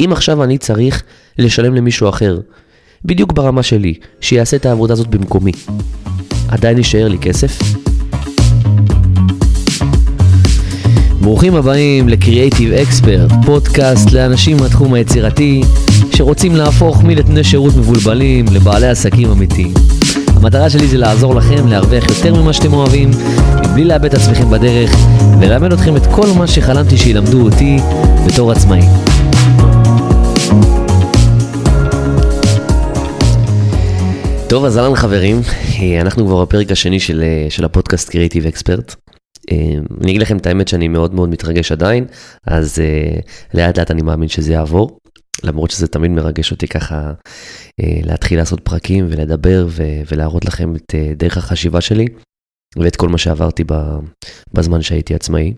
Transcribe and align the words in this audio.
אם 0.00 0.12
עכשיו 0.12 0.44
אני 0.44 0.58
צריך 0.58 1.02
לשלם 1.38 1.74
למישהו 1.74 2.08
אחר, 2.08 2.38
בדיוק 3.04 3.32
ברמה 3.32 3.62
שלי, 3.62 3.94
שיעשה 4.20 4.56
את 4.56 4.66
העבודה 4.66 4.92
הזאת 4.92 5.06
במקומי, 5.06 5.52
עדיין 6.48 6.78
יישאר 6.78 7.08
לי 7.08 7.18
כסף? 7.18 7.58
ברוכים 11.20 11.54
הבאים 11.54 12.08
ל-Creative 12.08 12.86
Expert, 12.86 13.46
פודקאסט 13.46 14.12
לאנשים 14.12 14.56
מהתחום 14.56 14.94
היצירתי 14.94 15.62
שרוצים 16.14 16.56
להפוך 16.56 17.02
מנתני 17.02 17.44
שירות 17.44 17.76
מבולבלים 17.76 18.46
לבעלי 18.52 18.88
עסקים 18.88 19.30
אמיתיים. 19.30 19.74
המטרה 20.36 20.70
שלי 20.70 20.88
זה 20.88 20.98
לעזור 20.98 21.34
לכם 21.34 21.66
להרוויח 21.66 22.08
יותר 22.08 22.34
ממה 22.34 22.52
שאתם 22.52 22.72
אוהבים, 22.72 23.10
מבלי 23.64 23.84
לאבד 23.84 24.04
את 24.04 24.14
עצמכם 24.14 24.50
בדרך, 24.50 24.96
וללמד 25.40 25.72
אתכם 25.72 25.96
את 25.96 26.06
כל 26.06 26.26
מה 26.38 26.46
שחלמתי 26.46 26.96
שילמדו 26.96 27.42
אותי 27.42 27.76
בתור 28.26 28.52
עצמאי. 28.52 28.80
טוב, 34.48 34.64
אז 34.64 34.78
אהלן 34.78 34.94
חברים, 34.94 35.36
אנחנו 36.00 36.26
כבר 36.26 36.44
בפרק 36.44 36.70
השני 36.70 37.00
של, 37.00 37.24
של 37.48 37.64
הפודקאסט 37.64 38.10
קריאיטיב 38.10 38.46
אקספרט. 38.46 38.94
אני 40.00 40.10
אגיד 40.10 40.22
לכם 40.22 40.36
את 40.36 40.46
האמת 40.46 40.68
שאני 40.68 40.88
מאוד 40.88 41.14
מאוד 41.14 41.28
מתרגש 41.28 41.72
עדיין, 41.72 42.06
אז 42.46 42.78
לאט 43.54 43.78
לאט 43.78 43.90
אני 43.90 44.02
מאמין 44.02 44.28
שזה 44.28 44.52
יעבור. 44.52 45.00
למרות 45.44 45.70
שזה 45.70 45.86
תמיד 45.86 46.10
מרגש 46.10 46.50
אותי 46.50 46.68
ככה 46.68 47.12
אה, 47.80 48.00
להתחיל 48.02 48.38
לעשות 48.38 48.60
פרקים 48.60 49.06
ולדבר 49.10 49.66
ו- 49.68 50.02
ולהראות 50.12 50.44
לכם 50.44 50.76
את 50.76 50.94
אה, 50.94 51.12
דרך 51.16 51.36
החשיבה 51.36 51.80
שלי 51.80 52.06
ואת 52.78 52.96
כל 52.96 53.08
מה 53.08 53.18
שעברתי 53.18 53.64
בזמן 54.54 54.82
שהייתי 54.82 55.14
עצמאי. 55.14 55.54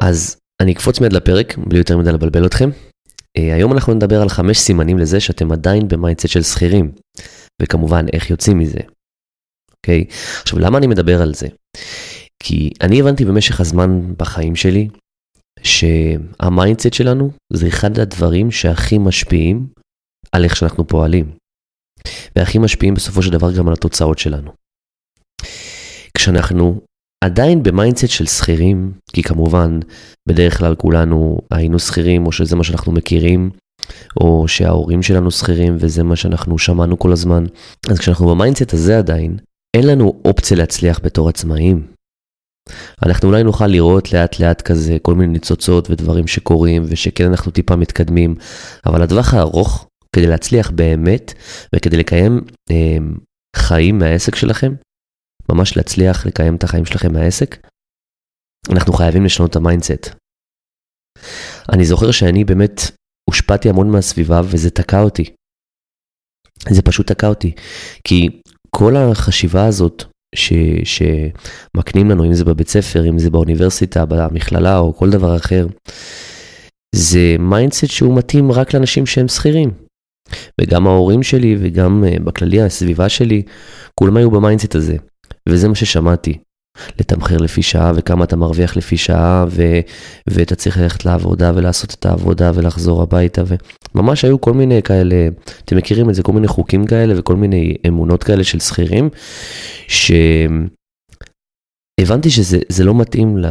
אז 0.00 0.36
אני 0.64 0.72
אקפוץ 0.72 1.00
מיד 1.00 1.12
לפרק, 1.12 1.58
בלי 1.58 1.78
יותר 1.78 1.98
מדי 1.98 2.12
לבלבל 2.12 2.46
אתכם. 2.46 2.70
אה, 3.36 3.54
היום 3.54 3.72
אנחנו 3.72 3.94
נדבר 3.94 4.22
על 4.22 4.28
חמש 4.28 4.58
סימנים 4.58 4.98
לזה 4.98 5.20
שאתם 5.20 5.52
עדיין 5.52 5.88
ב 5.88 5.93
mindset 5.93 6.28
של 6.28 6.42
שכירים, 6.42 6.92
וכמובן 7.62 8.06
איך 8.12 8.30
יוצאים 8.30 8.58
מזה. 8.58 8.80
אוקיי? 9.72 10.04
עכשיו, 10.42 10.58
למה 10.58 10.78
אני 10.78 10.86
מדבר 10.86 11.22
על 11.22 11.34
זה? 11.34 11.46
כי 12.42 12.70
אני 12.80 13.00
הבנתי 13.00 13.24
במשך 13.24 13.60
הזמן 13.60 14.14
בחיים 14.16 14.56
שלי, 14.56 14.88
שה 15.62 16.01
mindset 16.01 16.92
שלנו 16.92 17.30
זה 17.52 17.68
אחד 17.68 17.98
הדברים 17.98 18.50
שהכי 18.50 18.98
משפיעים 18.98 19.66
על 20.32 20.44
איך 20.44 20.56
שאנחנו 20.56 20.86
פועלים. 20.86 21.36
והכי 22.36 22.58
משפיעים 22.58 22.94
בסופו 22.94 23.22
של 23.22 23.30
דבר 23.30 23.56
גם 23.56 23.68
על 23.68 23.72
התוצאות 23.74 24.18
שלנו. 24.18 24.52
כשאנחנו 26.16 26.80
עדיין 27.24 27.62
ב 27.62 27.68
mindset 27.68 28.08
של 28.08 28.26
שכירים, 28.26 28.92
כי 29.12 29.22
כמובן 29.22 29.80
בדרך 30.28 30.58
כלל 30.58 30.74
כולנו 30.74 31.38
היינו 31.50 31.78
שכירים 31.78 32.26
או 32.26 32.32
שזה 32.32 32.56
מה 32.56 32.64
שאנחנו 32.64 32.92
מכירים, 32.92 33.50
או 34.20 34.48
שההורים 34.48 35.02
שלנו 35.02 35.30
שכירים 35.30 35.76
וזה 35.80 36.02
מה 36.02 36.16
שאנחנו 36.16 36.58
שמענו 36.58 36.98
כל 36.98 37.12
הזמן, 37.12 37.44
אז 37.90 37.98
כשאנחנו 37.98 38.26
ב 38.26 38.32
mindset 38.32 38.72
הזה 38.72 38.98
עדיין, 38.98 39.36
אין 39.76 39.86
לנו 39.86 40.20
אופציה 40.24 40.56
להצליח 40.56 41.00
בתור 41.02 41.28
עצמאים. 41.28 41.86
אנחנו 43.06 43.28
אולי 43.28 43.42
נוכל 43.42 43.66
לראות 43.66 44.12
לאט 44.12 44.40
לאט 44.40 44.62
כזה 44.62 44.96
כל 45.02 45.14
מיני 45.14 45.32
ניצוצות 45.32 45.90
ודברים 45.90 46.26
שקורים 46.26 46.82
ושכן 46.86 47.28
אנחנו 47.28 47.52
טיפה 47.52 47.76
מתקדמים, 47.76 48.34
אבל 48.86 49.02
לטווח 49.02 49.34
הארוך, 49.34 49.86
כדי 50.16 50.26
להצליח 50.26 50.70
באמת 50.70 51.32
וכדי 51.74 51.96
לקיים 51.96 52.40
אה, 52.70 52.96
חיים 53.56 53.98
מהעסק 53.98 54.34
שלכם, 54.34 54.74
ממש 55.48 55.76
להצליח 55.76 56.26
לקיים 56.26 56.56
את 56.56 56.64
החיים 56.64 56.84
שלכם 56.84 57.12
מהעסק, 57.12 57.56
אנחנו 58.70 58.92
חייבים 58.92 59.24
לשנות 59.24 59.50
את 59.50 59.56
ה 59.56 59.62
mindset. 59.62 60.08
אני 61.72 61.84
זוכר 61.84 62.10
שאני 62.10 62.44
באמת 62.44 62.80
הושפעתי 63.30 63.68
המון 63.68 63.90
מהסביבה 63.90 64.40
וזה 64.44 64.70
תקע 64.70 65.00
אותי. 65.00 65.34
זה 66.70 66.82
פשוט 66.82 67.06
תקע 67.06 67.28
אותי, 67.28 67.52
כי 68.04 68.40
כל 68.70 68.96
החשיבה 68.96 69.66
הזאת 69.66 70.04
ש, 70.34 70.52
שמקנים 70.84 72.10
לנו, 72.10 72.24
אם 72.24 72.34
זה 72.34 72.44
בבית 72.44 72.68
ספר, 72.68 73.08
אם 73.08 73.18
זה 73.18 73.30
באוניברסיטה, 73.30 74.06
במכללה 74.06 74.78
או 74.78 74.96
כל 74.96 75.10
דבר 75.10 75.36
אחר, 75.36 75.66
זה 76.94 77.36
mindset 77.38 77.86
שהוא 77.86 78.18
מתאים 78.18 78.52
רק 78.52 78.74
לאנשים 78.74 79.06
שהם 79.06 79.28
שכירים. 79.28 79.70
וגם 80.60 80.86
ההורים 80.86 81.22
שלי 81.22 81.56
וגם 81.60 82.04
אה, 82.04 82.16
בכללי 82.24 82.62
הסביבה 82.62 83.08
שלי, 83.08 83.42
כולם 84.00 84.16
היו 84.16 84.30
ב 84.30 84.36
mindset 84.36 84.74
הזה. 84.74 84.96
וזה 85.48 85.68
מה 85.68 85.74
ששמעתי. 85.74 86.38
לתמחר 87.00 87.36
לפי 87.36 87.62
שעה 87.62 87.92
וכמה 87.94 88.24
אתה 88.24 88.36
מרוויח 88.36 88.76
לפי 88.76 88.96
שעה 88.96 89.44
ו... 89.50 89.62
ואתה 90.26 90.54
צריך 90.54 90.78
ללכת 90.78 91.04
לעבודה 91.04 91.52
ולעשות 91.54 91.94
את 91.94 92.06
העבודה 92.06 92.50
ולחזור 92.54 93.02
הביתה 93.02 93.42
וממש 93.94 94.24
היו 94.24 94.40
כל 94.40 94.52
מיני 94.52 94.82
כאלה, 94.82 95.28
אתם 95.64 95.76
מכירים 95.76 96.10
את 96.10 96.14
זה, 96.14 96.22
כל 96.22 96.32
מיני 96.32 96.48
חוקים 96.48 96.86
כאלה 96.86 97.14
וכל 97.18 97.36
מיני 97.36 97.74
אמונות 97.88 98.24
כאלה 98.24 98.44
של 98.44 98.60
שכירים 98.60 99.08
שהבנתי 101.98 102.30
שזה 102.30 102.84
לא 102.84 102.94
מתאים 102.94 103.38
לא... 103.38 103.48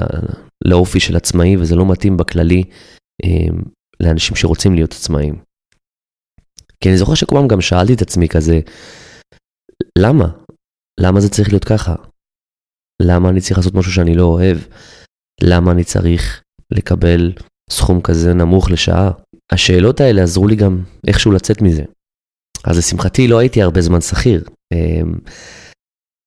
לאופי 0.66 1.00
של 1.00 1.16
עצמאי 1.16 1.58
וזה 1.58 1.76
לא 1.76 1.86
מתאים 1.92 2.18
בכללי 2.18 2.64
אמ, 3.24 3.62
לאנשים 4.00 4.36
שרוצים 4.36 4.76
להיות 4.76 4.92
עצמאים. 4.92 5.36
כי 6.84 6.90
אני 6.90 6.98
זוכר 6.98 7.14
שכל 7.14 7.36
פעם 7.36 7.48
גם 7.48 7.62
שאלתי 7.62 7.94
את 7.94 8.02
עצמי 8.02 8.28
כזה, 8.28 8.60
למה? 9.98 10.43
למה 11.00 11.20
זה 11.22 11.30
צריך 11.30 11.50
להיות 11.50 11.64
ככה? 11.64 11.96
למה 13.02 13.30
אני 13.30 13.42
צריך 13.42 13.58
לעשות 13.58 13.74
משהו 13.74 13.92
שאני 13.92 14.16
לא 14.16 14.24
אוהב? 14.24 14.58
למה 15.42 15.72
אני 15.72 15.84
צריך 15.84 16.42
לקבל 16.72 17.32
סכום 17.70 18.02
כזה 18.02 18.34
נמוך 18.34 18.72
לשעה? 18.72 19.12
השאלות 19.52 20.02
האלה 20.02 20.24
עזרו 20.24 20.48
לי 20.48 20.56
גם 20.56 20.84
איכשהו 21.08 21.32
לצאת 21.32 21.62
מזה. 21.62 21.84
אז 22.64 22.78
לשמחתי 22.78 23.28
לא 23.28 23.38
הייתי 23.38 23.62
הרבה 23.62 23.82
זמן 23.82 24.02
שכיר. 24.02 24.44
אמ, 24.74 25.14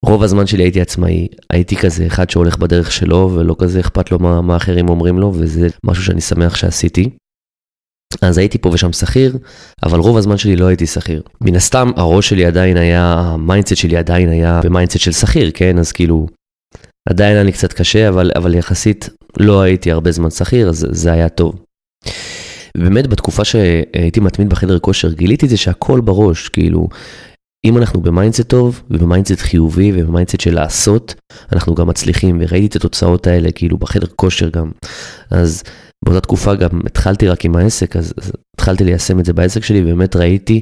רוב 0.04 0.22
הזמן 0.22 0.46
שלי 0.46 0.62
הייתי 0.62 0.80
עצמאי, 0.80 1.28
הייתי 1.52 1.76
כזה 1.76 2.06
אחד 2.06 2.30
שהולך 2.30 2.56
בדרך 2.56 2.92
שלו 2.92 3.30
ולא 3.34 3.56
כזה 3.58 3.80
אכפת 3.80 4.12
לו 4.12 4.18
מה, 4.18 4.40
מה 4.40 4.56
אחרים 4.56 4.88
אומרים 4.88 5.18
לו 5.18 5.32
וזה 5.34 5.68
משהו 5.84 6.04
שאני 6.04 6.20
שמח 6.20 6.54
שעשיתי. 6.54 7.10
אז 8.22 8.38
הייתי 8.38 8.58
פה 8.58 8.68
ושם 8.72 8.92
שכיר, 8.92 9.38
אבל 9.82 9.98
רוב 9.98 10.16
הזמן 10.16 10.36
שלי 10.36 10.56
לא 10.56 10.66
הייתי 10.66 10.86
שכיר. 10.86 11.22
מן 11.40 11.56
הסתם 11.56 11.90
הראש 11.96 12.28
שלי 12.28 12.44
עדיין 12.44 12.76
היה, 12.76 13.14
ה 13.18 13.25
mindset 13.25 13.76
שלי 13.76 13.96
עדיין 13.96 14.28
היה 14.28 14.60
ב 14.64 14.68
mindset 14.68 14.98
של 14.98 15.12
שכיר, 15.12 15.50
כן? 15.54 15.78
אז 15.78 15.92
כאילו 15.92 16.26
עדיין 17.08 17.34
היה 17.34 17.42
לי 17.42 17.52
קצת 17.52 17.72
קשה, 17.72 18.08
אבל, 18.08 18.30
אבל 18.36 18.54
יחסית 18.54 19.08
לא 19.36 19.60
הייתי 19.60 19.92
הרבה 19.92 20.12
זמן 20.12 20.30
שכיר, 20.30 20.68
אז 20.68 20.86
זה 20.90 21.12
היה 21.12 21.28
טוב. 21.28 21.62
באמת 22.76 23.06
בתקופה 23.06 23.44
שהייתי 23.44 24.20
מתמיד 24.20 24.48
בחדר 24.48 24.78
כושר, 24.78 25.12
גיליתי 25.12 25.46
את 25.46 25.50
זה 25.50 25.56
שהכל 25.56 26.00
בראש, 26.00 26.48
כאילו, 26.48 26.88
אם 27.66 27.76
אנחנו 27.76 28.00
ב 28.00 28.06
mindset 28.06 28.48
טוב, 28.48 28.82
וב 28.90 29.01
mindset 29.01 29.40
חיובי, 29.40 29.92
וב 29.94 30.04
mindset 30.04 30.40
של 30.40 30.54
לעשות, 30.54 31.14
אנחנו 31.52 31.74
גם 31.74 31.88
מצליחים, 31.88 32.38
וראיתי 32.40 32.66
את 32.66 32.76
התוצאות 32.76 33.26
האלה, 33.26 33.52
כאילו, 33.52 33.78
בחדר 33.78 34.06
כושר 34.16 34.48
גם. 34.48 34.70
אז 35.30 35.62
באותה 36.04 36.20
תקופה 36.20 36.54
גם 36.54 36.80
התחלתי 36.86 37.28
רק 37.28 37.44
עם 37.44 37.56
העסק, 37.56 37.96
אז, 37.96 38.14
אז 38.16 38.32
התחלתי 38.54 38.84
ליישם 38.84 39.20
את 39.20 39.24
זה 39.24 39.32
בעסק 39.32 39.64
שלי, 39.64 39.82
ובאמת 39.82 40.16
ראיתי 40.16 40.60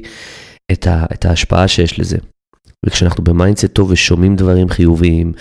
את, 0.71 0.87
ה, 0.87 1.05
את 1.13 1.25
ההשפעה 1.25 1.67
שיש 1.67 1.99
לזה. 1.99 2.17
וכשאנחנו 2.85 3.23
ב 3.23 3.29
mindset 3.29 3.73
טוב 3.73 3.91
ושומעים 3.91 4.35
דברים 4.35 4.69
חיוביים, 4.69 5.33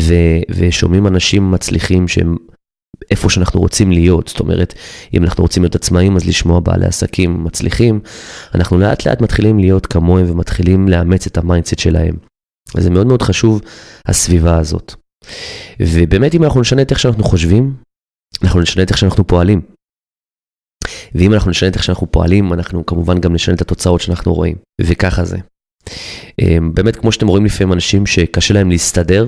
ו, 0.00 0.14
ושומעים 0.50 1.06
אנשים 1.06 1.50
מצליחים 1.50 2.08
שהם 2.08 2.36
איפה 3.10 3.30
שאנחנו 3.30 3.60
רוצים 3.60 3.92
להיות, 3.92 4.28
זאת 4.28 4.40
אומרת, 4.40 4.74
אם 5.14 5.24
אנחנו 5.24 5.42
רוצים 5.42 5.62
להיות 5.62 5.74
עצמאים, 5.74 6.16
אז 6.16 6.26
לשמוע 6.26 6.60
בעלי 6.60 6.86
עסקים 6.86 7.44
מצליחים, 7.44 8.00
אנחנו 8.54 8.78
לאט 8.78 9.06
לאט 9.06 9.20
מתחילים 9.20 9.58
להיות 9.58 9.86
כמוהם 9.86 10.30
ומתחילים 10.30 10.88
לאמץ 10.88 11.26
את 11.26 11.38
ה 11.38 11.43
mindset 11.43 11.78
שלהם. 11.78 12.14
וזה 12.74 12.90
מאוד 12.90 13.06
מאוד 13.06 13.22
חשוב, 13.22 13.60
הסביבה 14.06 14.58
הזאת. 14.58 14.94
ובאמת, 15.80 16.34
אם 16.34 16.44
אנחנו 16.44 16.60
נשנה 16.60 16.82
את 16.82 16.90
איך 16.90 16.98
שאנחנו 16.98 17.24
חושבים, 17.24 17.74
אנחנו 18.42 18.60
נשנה 18.60 18.82
את 18.82 18.90
איך 18.90 18.98
שאנחנו 18.98 19.26
פועלים. 19.26 19.60
ואם 21.14 21.34
אנחנו 21.34 21.50
נשנה 21.50 21.68
את 21.68 21.74
איך 21.74 21.84
שאנחנו 21.84 22.12
פועלים, 22.12 22.52
אנחנו 22.52 22.86
כמובן 22.86 23.20
גם 23.20 23.34
נשנה 23.34 23.54
את 23.54 23.60
התוצאות 23.60 24.00
שאנחנו 24.00 24.34
רואים. 24.34 24.56
וככה 24.80 25.24
זה. 25.24 25.38
אמ, 26.40 26.74
באמת, 26.74 26.96
כמו 26.96 27.12
שאתם 27.12 27.28
רואים 27.28 27.44
לפעמים 27.44 27.72
אנשים 27.72 28.06
שקשה 28.06 28.54
להם 28.54 28.70
להסתדר, 28.70 29.26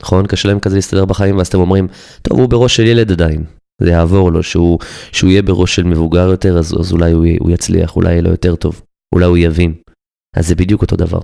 נכון? 0.00 0.26
קשה 0.26 0.48
להם 0.48 0.60
כזה 0.60 0.76
להסתדר 0.76 1.04
בחיים, 1.04 1.36
ואז 1.36 1.46
אתם 1.46 1.58
אומרים, 1.58 1.88
טוב, 2.22 2.40
הוא 2.40 2.48
בראש 2.48 2.76
של 2.76 2.86
ילד 2.86 3.12
עדיין. 3.12 3.44
זה 3.82 3.90
יעבור 3.90 4.32
לו, 4.32 4.42
שהוא, 4.42 4.78
שהוא 5.12 5.30
יהיה 5.30 5.42
בראש 5.42 5.76
של 5.76 5.84
מבוגר 5.84 6.28
יותר, 6.28 6.58
אז, 6.58 6.74
אז 6.80 6.92
אולי 6.92 7.12
הוא, 7.12 7.26
הוא 7.40 7.50
יצליח, 7.50 7.96
אולי 7.96 8.10
יהיה 8.10 8.22
לו 8.22 8.30
יותר 8.30 8.56
טוב, 8.56 8.82
אולי 9.14 9.26
הוא 9.26 9.36
יבין. 9.36 9.74
אז 10.36 10.48
זה 10.48 10.54
בדיוק 10.54 10.82
אותו 10.82 10.96
דבר. 10.96 11.20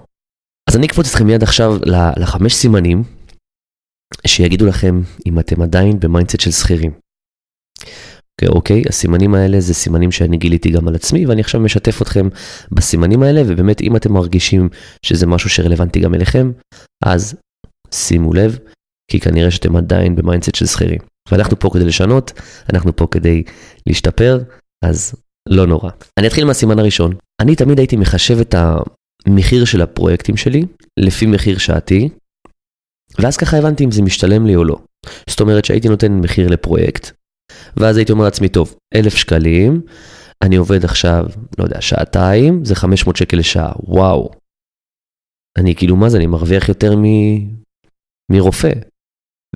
אז 0.70 0.76
אני 0.76 0.86
אקפוץ 0.86 1.08
אתכם 1.10 1.26
מיד 1.26 1.42
עכשיו 1.42 1.76
לחמש 2.16 2.54
סימנים 2.54 3.02
שיגידו 4.26 4.66
לכם 4.66 5.00
אם 5.26 5.38
אתם 5.38 5.62
עדיין 5.62 6.00
ב 6.00 6.05
mindset 6.05 6.40
של 6.40 6.50
שכירים. 6.50 6.92
אוקיי, 8.42 8.48
אוקיי, 8.48 8.82
הסימנים 8.88 9.34
האלה 9.34 9.60
זה 9.60 9.74
סימנים 9.74 10.12
שאני 10.12 10.36
גיליתי 10.36 10.70
גם 10.70 10.88
על 10.88 10.94
עצמי, 10.94 11.26
ואני 11.26 11.40
עכשיו 11.40 11.60
משתף 11.60 12.02
אתכם 12.02 12.28
בסימנים 12.72 13.22
האלה, 13.22 13.42
ובאמת 13.46 13.80
אם 13.80 13.96
אתם 13.96 14.12
מרגישים 14.12 14.68
שזה 15.06 15.26
משהו 15.26 15.50
שרלוונטי 15.50 16.00
גם 16.00 16.14
אליכם, 16.14 16.52
אז 17.04 17.34
שימו 17.92 18.32
לב, 18.32 18.58
כי 19.10 19.20
כנראה 19.20 19.50
שאתם 19.50 19.76
עדיין 19.76 20.16
ב 20.16 20.21
mindset 20.21 20.54
של 20.54 20.66
שכירים. 20.66 20.98
ואנחנו 21.30 21.58
פה 21.58 21.70
כדי 21.72 21.84
לשנות, 21.84 22.32
אנחנו 22.72 22.96
פה 22.96 23.06
כדי 23.10 23.42
להשתפר, 23.86 24.38
אז 24.84 25.14
לא 25.48 25.66
נורא. 25.66 25.90
אני 26.18 26.26
אתחיל 26.26 26.44
מהסימן 26.44 26.78
הראשון. 26.78 27.14
אני 27.40 27.56
תמיד 27.56 27.78
הייתי 27.78 27.96
מחשב 27.96 28.40
את 28.40 28.54
המחיר 29.26 29.64
של 29.64 29.82
הפרויקטים 29.82 30.36
שלי 30.36 30.62
לפי 30.98 31.26
מחיר 31.26 31.58
שעתי, 31.58 32.08
ואז 33.18 33.36
ככה 33.36 33.58
הבנתי 33.58 33.84
אם 33.84 33.90
זה 33.90 34.02
משתלם 34.02 34.46
לי 34.46 34.56
או 34.56 34.64
לא. 34.64 34.76
זאת 35.30 35.40
אומרת 35.40 35.64
שהייתי 35.64 35.88
נותן 35.88 36.12
מחיר 36.12 36.48
לפרויקט, 36.48 37.10
ואז 37.76 37.96
הייתי 37.96 38.12
אומר 38.12 38.24
לעצמי, 38.24 38.48
טוב, 38.48 38.74
אלף 38.94 39.14
שקלים, 39.14 39.82
אני 40.42 40.56
עובד 40.56 40.84
עכשיו, 40.84 41.26
לא 41.58 41.64
יודע, 41.64 41.80
שעתיים, 41.80 42.64
זה 42.64 42.74
500 42.74 43.16
שקל 43.16 43.36
לשעה, 43.36 43.72
וואו. 43.84 44.30
אני 45.58 45.74
כאילו, 45.74 45.96
מה 45.96 46.08
זה, 46.08 46.16
אני 46.16 46.26
מרוויח 46.26 46.68
יותר. 46.68 46.94
מרופא. 48.32 48.72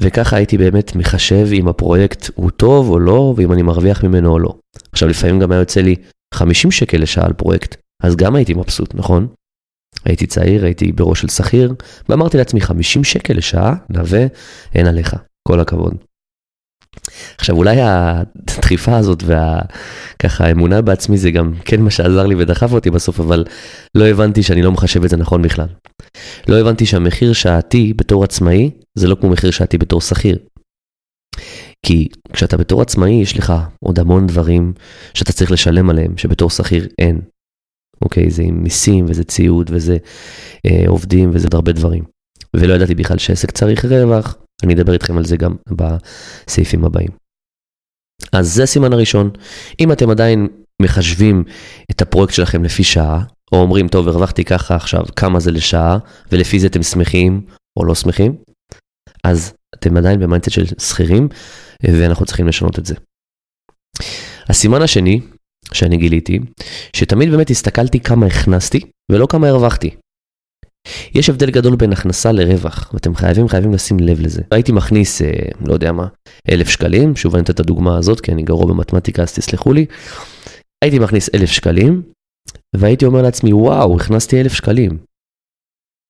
וככה 0.00 0.36
הייתי 0.36 0.58
באמת 0.58 0.96
מחשב 0.96 1.46
אם 1.52 1.68
הפרויקט 1.68 2.30
הוא 2.34 2.50
טוב 2.50 2.90
או 2.90 2.98
לא, 2.98 3.34
ואם 3.36 3.52
אני 3.52 3.62
מרוויח 3.62 4.04
ממנו 4.04 4.32
או 4.32 4.38
לא. 4.38 4.54
עכשיו, 4.92 5.08
לפעמים 5.08 5.40
גם 5.40 5.52
היה 5.52 5.60
יוצא 5.60 5.80
לי 5.80 5.96
50 6.34 6.70
שקל 6.70 6.98
לשעה 6.98 7.26
על 7.26 7.32
פרויקט, 7.32 7.76
אז 8.02 8.16
גם 8.16 8.36
הייתי 8.36 8.54
מבסוט, 8.54 8.94
נכון? 8.94 9.26
הייתי 10.04 10.26
צעיר, 10.26 10.64
הייתי 10.64 10.92
בראש 10.92 11.20
של 11.20 11.28
שכיר, 11.28 11.74
ואמרתי 12.08 12.36
לעצמי, 12.36 12.60
50 12.60 13.04
שקל 13.04 13.34
לשעה, 13.34 13.74
נווה, 13.88 14.26
אין 14.74 14.86
עליך, 14.86 15.16
כל 15.48 15.60
הכבוד. 15.60 15.94
עכשיו 17.46 17.56
אולי 17.56 17.76
הדחיפה 17.80 18.96
הזאת 18.96 19.22
וככה 19.22 20.44
האמונה 20.44 20.82
בעצמי 20.82 21.18
זה 21.18 21.30
גם 21.30 21.52
כן 21.64 21.80
מה 21.80 21.90
שעזר 21.90 22.26
לי 22.26 22.34
ודחף 22.34 22.72
אותי 22.72 22.90
בסוף, 22.90 23.20
אבל 23.20 23.44
לא 23.94 24.06
הבנתי 24.06 24.42
שאני 24.42 24.62
לא 24.62 24.72
מחשב 24.72 25.04
את 25.04 25.10
זה 25.10 25.16
נכון 25.16 25.42
בכלל. 25.42 25.66
לא 26.48 26.60
הבנתי 26.60 26.86
שהמחיר 26.86 27.32
שעתי 27.32 27.94
בתור 27.96 28.24
עצמאי 28.24 28.70
זה 28.94 29.08
לא 29.08 29.14
כמו 29.14 29.30
מחיר 29.30 29.50
שעתי 29.50 29.78
בתור 29.78 30.00
שכיר. 30.00 30.38
כי 31.86 32.08
כשאתה 32.32 32.56
בתור 32.56 32.82
עצמאי 32.82 33.10
יש 33.10 33.38
לך 33.38 33.52
עוד 33.84 33.98
המון 33.98 34.26
דברים 34.26 34.72
שאתה 35.14 35.32
צריך 35.32 35.50
לשלם 35.50 35.90
עליהם 35.90 36.18
שבתור 36.18 36.50
שכיר 36.50 36.88
אין. 36.98 37.20
אוקיי, 38.02 38.30
זה 38.30 38.42
עם 38.42 38.62
מיסים 38.62 39.04
וזה 39.08 39.24
ציוד 39.24 39.70
וזה 39.74 39.96
אה, 40.66 40.84
עובדים 40.88 41.30
וזה 41.32 41.46
עוד 41.46 41.54
הרבה 41.54 41.72
דברים. 41.72 42.04
ולא 42.56 42.74
ידעתי 42.74 42.94
בכלל 42.94 43.18
שעסק 43.18 43.50
צריך 43.50 43.84
רווח, 43.84 44.36
אני 44.64 44.74
אדבר 44.74 44.92
איתכם 44.92 45.16
על 45.16 45.24
זה 45.24 45.36
גם 45.36 45.56
בסעיפים 45.70 46.84
הבאים. 46.84 47.25
אז 48.32 48.54
זה 48.54 48.62
הסימן 48.62 48.92
הראשון. 48.92 49.30
אם 49.80 49.92
אתם 49.92 50.10
עדיין 50.10 50.48
מחשבים 50.82 51.44
את 51.90 52.02
הפרויקט 52.02 52.34
שלכם 52.34 52.64
לפי 52.64 52.84
שעה, 52.84 53.22
או 53.52 53.58
אומרים, 53.58 53.88
טוב, 53.88 54.08
הרווחתי 54.08 54.44
ככה 54.44 54.76
עכשיו, 54.76 55.02
כמה 55.16 55.40
זה 55.40 55.50
לשעה, 55.50 55.98
ולפי 56.32 56.60
זה 56.60 56.66
אתם 56.66 56.82
שמחים 56.82 57.46
או 57.78 57.84
לא 57.84 57.94
שמחים, 57.94 58.36
אז 59.24 59.52
אתם 59.74 59.96
עדיין 59.96 60.20
ב 60.20 60.24
mindset 60.24 60.50
של 60.50 60.64
שכירים, 60.78 61.28
ואנחנו 61.82 62.26
צריכים 62.26 62.46
לשנות 62.46 62.78
את 62.78 62.86
זה. 62.86 62.94
הסימן 64.48 64.82
השני 64.82 65.20
שאני 65.72 65.96
גיליתי, 65.96 66.38
שתמיד 66.96 67.30
באמת 67.30 67.50
הסתכלתי 67.50 68.00
כמה 68.00 68.26
הכנסתי 68.26 68.80
ולא 69.12 69.26
כמה 69.26 69.48
הרווחתי. 69.48 69.90
יש 71.14 71.28
הבדל 71.28 71.50
גדול 71.50 71.76
בין 71.76 71.92
הכנסה 71.92 72.32
לרווח, 72.32 72.90
ואתם 72.94 73.14
חייבים 73.14 73.48
חייבים 73.48 73.74
לשים 73.74 74.00
לב 74.00 74.20
לזה. 74.20 74.42
הייתי 74.50 74.72
מכניס, 74.72 75.22
אה, 75.22 75.30
לא 75.66 75.72
יודע 75.72 75.92
מה, 75.92 76.06
אלף 76.50 76.68
שקלים, 76.68 77.16
שוב 77.16 77.34
אני 77.34 77.44
אתן 77.44 77.52
את 77.52 77.60
הדוגמה 77.60 77.98
הזאת, 77.98 78.20
כי 78.20 78.32
אני 78.32 78.42
גרוע 78.42 78.66
במתמטיקה 78.66 79.22
אז 79.22 79.34
תסלחו 79.34 79.72
לי. 79.72 79.86
הייתי 80.84 80.98
מכניס 80.98 81.30
אלף 81.34 81.50
שקלים, 81.50 82.02
והייתי 82.76 83.04
אומר 83.04 83.22
לעצמי, 83.22 83.52
וואו, 83.52 83.96
הכנסתי 83.96 84.40
אלף 84.40 84.52
שקלים. 84.52 84.98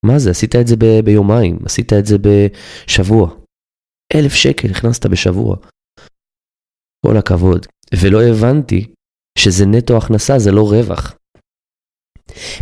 מה 0.07 0.19
זה, 0.19 0.31
עשית 0.31 0.57
את 0.57 0.67
זה 0.67 0.77
ב- 0.77 1.01
ביומיים, 1.05 1.59
עשית 1.65 1.93
את 1.93 2.07
זה 2.07 2.17
בשבוע. 2.19 3.31
אלף 4.15 4.35
שקל 4.35 4.71
הכנסת 4.71 5.07
בשבוע. 5.07 5.57
כל 7.07 7.17
הכבוד. 7.17 7.67
ולא 7.95 8.23
הבנתי 8.23 8.93
שזה 9.39 9.67
נטו 9.67 9.97
הכנסה, 9.97 10.39
זה 10.39 10.53
לא 10.53 10.71
רווח. 10.71 11.17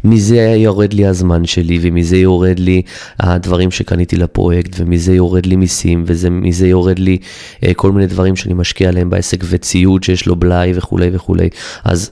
מזה 0.05 0.37
יורד 0.37 0.93
לי 0.93 1.07
הזמן 1.07 1.45
שלי, 1.45 1.79
ומזה 1.83 2.17
יורד 2.17 2.59
לי 2.59 2.83
הדברים 3.19 3.71
שקניתי 3.71 4.17
לפרויקט, 4.17 4.71
ומזה 4.77 5.15
יורד 5.15 5.47
לי 5.47 5.57
מיסים, 5.57 6.05
ומזה 6.07 6.67
יורד 6.67 6.99
לי 6.99 7.19
אה, 7.65 7.75
כל 7.75 7.93
מיני 7.93 8.07
דברים 8.07 8.37
שאני 8.37 8.55
משקיע 8.55 8.89
עליהם 8.89 9.11
בעסק, 9.11 9.39
וציוד 9.45 10.05
שיש 10.05 10.27
לו 10.27 10.37
בלאי 10.37 10.73
וכולי 10.75 11.11
וכולי. 11.13 11.49
אז 11.85 12.11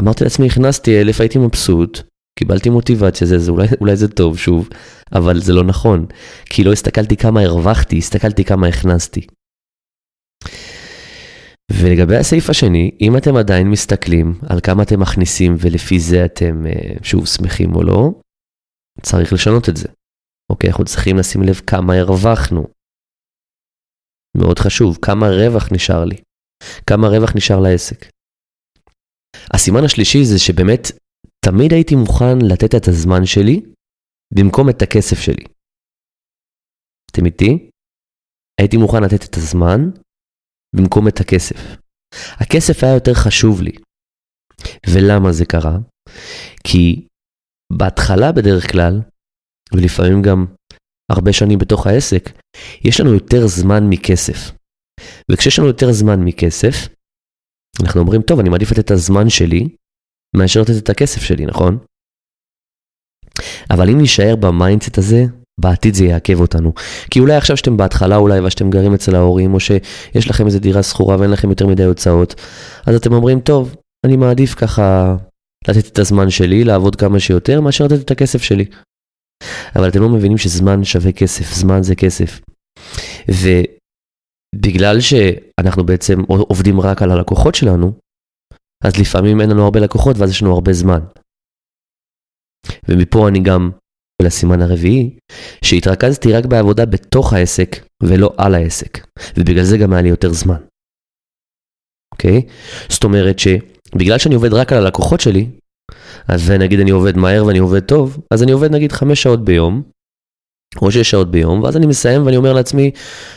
אמרתי 0.00 0.24
לעצמי, 0.24 0.46
הכנסתי 0.46 1.00
אלף, 1.00 1.20
הייתי 1.20 1.38
מבסוט, 1.38 2.00
קיבלתי 2.38 2.70
מוטיבציה, 2.70 3.26
זה, 3.26 3.38
זה 3.38 3.50
אולי, 3.50 3.66
אולי 3.80 3.96
זה 3.96 4.08
טוב 4.08 4.38
שוב, 4.38 4.68
אבל 5.12 5.40
זה 5.40 5.52
לא 5.52 5.64
נכון, 5.64 6.06
כי 6.44 6.64
לא 6.64 6.72
הסתכלתי 6.72 7.16
כמה 7.16 7.40
הרווחתי, 7.40 7.98
הסתכלתי 7.98 8.44
כמה 8.44 8.66
הכנסתי. 8.66 9.26
ולגבי 11.72 12.16
הסעיף 12.16 12.50
השני, 12.50 12.90
אם 13.00 13.16
אתם 13.16 13.36
עדיין 13.36 13.70
מסתכלים 13.70 14.26
על 14.50 14.60
כמה 14.60 14.82
אתם 14.82 15.00
מכניסים 15.00 15.54
ולפי 15.60 15.98
זה 16.00 16.24
אתם 16.24 16.66
אה, 16.66 16.94
שוב 17.02 17.26
שמחים 17.26 17.74
או 17.74 17.82
לא, 17.82 18.20
צריך 19.02 19.32
לשנות 19.32 19.68
את 19.68 19.76
זה. 19.76 19.88
אוקיי, 20.52 20.70
אנחנו 20.70 20.84
צריכים 20.84 21.16
לשים 21.16 21.42
לב 21.42 21.54
כמה 21.66 21.94
הרווחנו. 21.94 22.66
מאוד 24.36 24.58
חשוב, 24.58 24.98
כמה 25.02 25.26
רווח 25.28 25.68
נשאר 25.72 26.04
לי. 26.04 26.16
כמה 26.86 27.06
רווח 27.08 27.36
נשאר 27.36 27.60
לעסק. 27.60 28.00
הסימן 29.54 29.84
השלישי 29.84 30.24
זה 30.24 30.38
שבאמת 30.38 30.82
תמיד 31.46 31.72
הייתי 31.72 31.94
מוכן 31.94 32.38
לתת 32.50 32.74
את 32.74 32.88
הזמן 32.88 33.26
שלי 33.26 33.60
במקום 34.34 34.68
את 34.70 34.82
הכסף 34.82 35.18
שלי. 35.20 35.44
אתם 37.10 37.26
איתי? 37.26 37.70
הייתי 38.60 38.76
מוכן 38.76 39.02
לתת 39.04 39.24
את 39.30 39.34
הזמן 39.36 39.80
במקום 40.76 41.08
את 41.08 41.20
הכסף. 41.20 41.76
הכסף 42.14 42.84
היה 42.84 42.94
יותר 42.94 43.14
חשוב 43.14 43.62
לי. 43.62 43.72
ולמה 44.90 45.32
זה 45.32 45.44
קרה? 45.44 45.78
כי 46.64 47.06
בהתחלה 47.72 48.32
בדרך 48.32 48.72
כלל, 48.72 49.00
ולפעמים 49.74 50.22
גם 50.22 50.46
הרבה 51.12 51.32
שנים 51.32 51.58
בתוך 51.58 51.86
העסק, 51.86 52.22
יש 52.84 53.00
לנו 53.00 53.14
יותר 53.14 53.46
זמן 53.46 53.84
מכסף. 53.88 54.52
וכשיש 55.32 55.58
לנו 55.58 55.68
יותר 55.68 55.92
זמן 55.92 56.20
מכסף, 56.24 56.74
אנחנו 57.82 58.00
אומרים, 58.00 58.22
טוב, 58.22 58.40
אני 58.40 58.48
מעדיף 58.48 58.70
לתת 58.72 58.84
את 58.84 58.90
הזמן 58.90 59.30
שלי, 59.30 59.68
מאשר 60.36 60.60
לתת 60.60 60.82
את 60.82 60.88
הכסף 60.88 61.20
שלי, 61.20 61.46
נכון? 61.46 61.78
אבל 63.70 63.90
אם 63.90 63.98
נישאר 63.98 64.36
ב 64.36 64.44
mindset 64.44 64.98
הזה, 64.98 65.22
בעתיד 65.60 65.94
זה 65.94 66.04
יעכב 66.04 66.40
אותנו. 66.40 66.72
כי 67.10 67.20
אולי 67.20 67.36
עכשיו 67.36 67.56
שאתם 67.56 67.76
בהתחלה 67.76 68.16
אולי, 68.16 68.40
ושאתם 68.40 68.70
גרים 68.70 68.94
אצל 68.94 69.14
ההורים, 69.14 69.54
או 69.54 69.60
שיש 69.60 70.30
לכם 70.30 70.46
איזה 70.46 70.60
דירה 70.60 70.82
שכורה 70.82 71.16
ואין 71.18 71.30
לכם 71.30 71.50
יותר 71.50 71.66
מדי 71.66 71.84
הוצאות, 71.84 72.34
אז 72.86 72.94
אתם 72.94 73.12
אומרים, 73.12 73.40
טוב, 73.40 73.76
אני 74.06 74.16
מעדיף 74.16 74.54
ככה 74.54 75.16
לתת 75.68 75.92
את 75.92 75.98
הזמן 75.98 76.30
שלי, 76.30 76.64
לעבוד 76.64 76.96
כמה 76.96 77.20
שיותר, 77.20 77.60
מאשר 77.60 77.84
לתת 77.84 78.04
את 78.04 78.10
הכסף 78.10 78.42
שלי. 78.42 78.64
אבל 79.76 79.88
אתם 79.88 80.00
לא 80.00 80.08
מבינים 80.08 80.38
שזמן 80.38 80.84
שווה 80.84 81.12
כסף, 81.12 81.54
זמן 81.54 81.82
זה 81.82 81.94
כסף. 81.94 82.40
ובגלל 83.28 85.00
שאנחנו 85.00 85.86
בעצם 85.86 86.20
עובדים 86.28 86.80
רק 86.80 87.02
על 87.02 87.10
הלקוחות 87.10 87.54
שלנו, 87.54 87.92
אז 88.84 88.96
לפעמים 89.00 89.40
אין 89.40 89.50
לנו 89.50 89.64
הרבה 89.64 89.80
לקוחות 89.80 90.16
ואז 90.18 90.30
יש 90.30 90.42
לנו 90.42 90.54
הרבה 90.54 90.72
זמן. 90.72 91.00
ומפה 92.88 93.28
אני 93.28 93.40
גם 93.40 93.70
ולסימן 94.22 94.62
הרביעי, 94.62 95.16
שהתרכזתי 95.64 96.32
רק 96.32 96.46
בעבודה 96.46 96.86
בתוך 96.86 97.32
העסק 97.32 97.76
ולא 98.02 98.30
על 98.36 98.54
העסק, 98.54 99.06
ובגלל 99.36 99.64
זה 99.64 99.78
גם 99.78 99.92
היה 99.92 100.02
לי 100.02 100.08
יותר 100.08 100.32
זמן. 100.32 100.60
אוקיי? 102.14 102.42
זאת 102.88 103.04
אומרת 103.04 103.38
שבגלל 103.38 104.18
שאני 104.18 104.34
עובד 104.34 104.52
רק 104.52 104.72
על 104.72 104.78
הלקוחות 104.78 105.20
שלי, 105.20 105.46
אז 106.28 106.50
נגיד 106.50 106.80
אני 106.80 106.90
עובד 106.90 107.16
מהר 107.16 107.46
ואני 107.46 107.58
עובד 107.58 107.80
טוב, 107.80 108.18
אז 108.30 108.42
אני 108.42 108.52
עובד 108.52 108.70
נגיד 108.70 108.92
חמש 108.92 109.22
שעות 109.22 109.44
ביום, 109.44 109.82
או 110.82 110.90
שש 110.90 111.10
שעות 111.10 111.30
ביום, 111.30 111.62
ואז 111.62 111.76
אני 111.76 111.86
מסיים 111.86 112.26
ואני 112.26 112.36
אומר 112.36 112.52
לעצמי, 112.52 112.90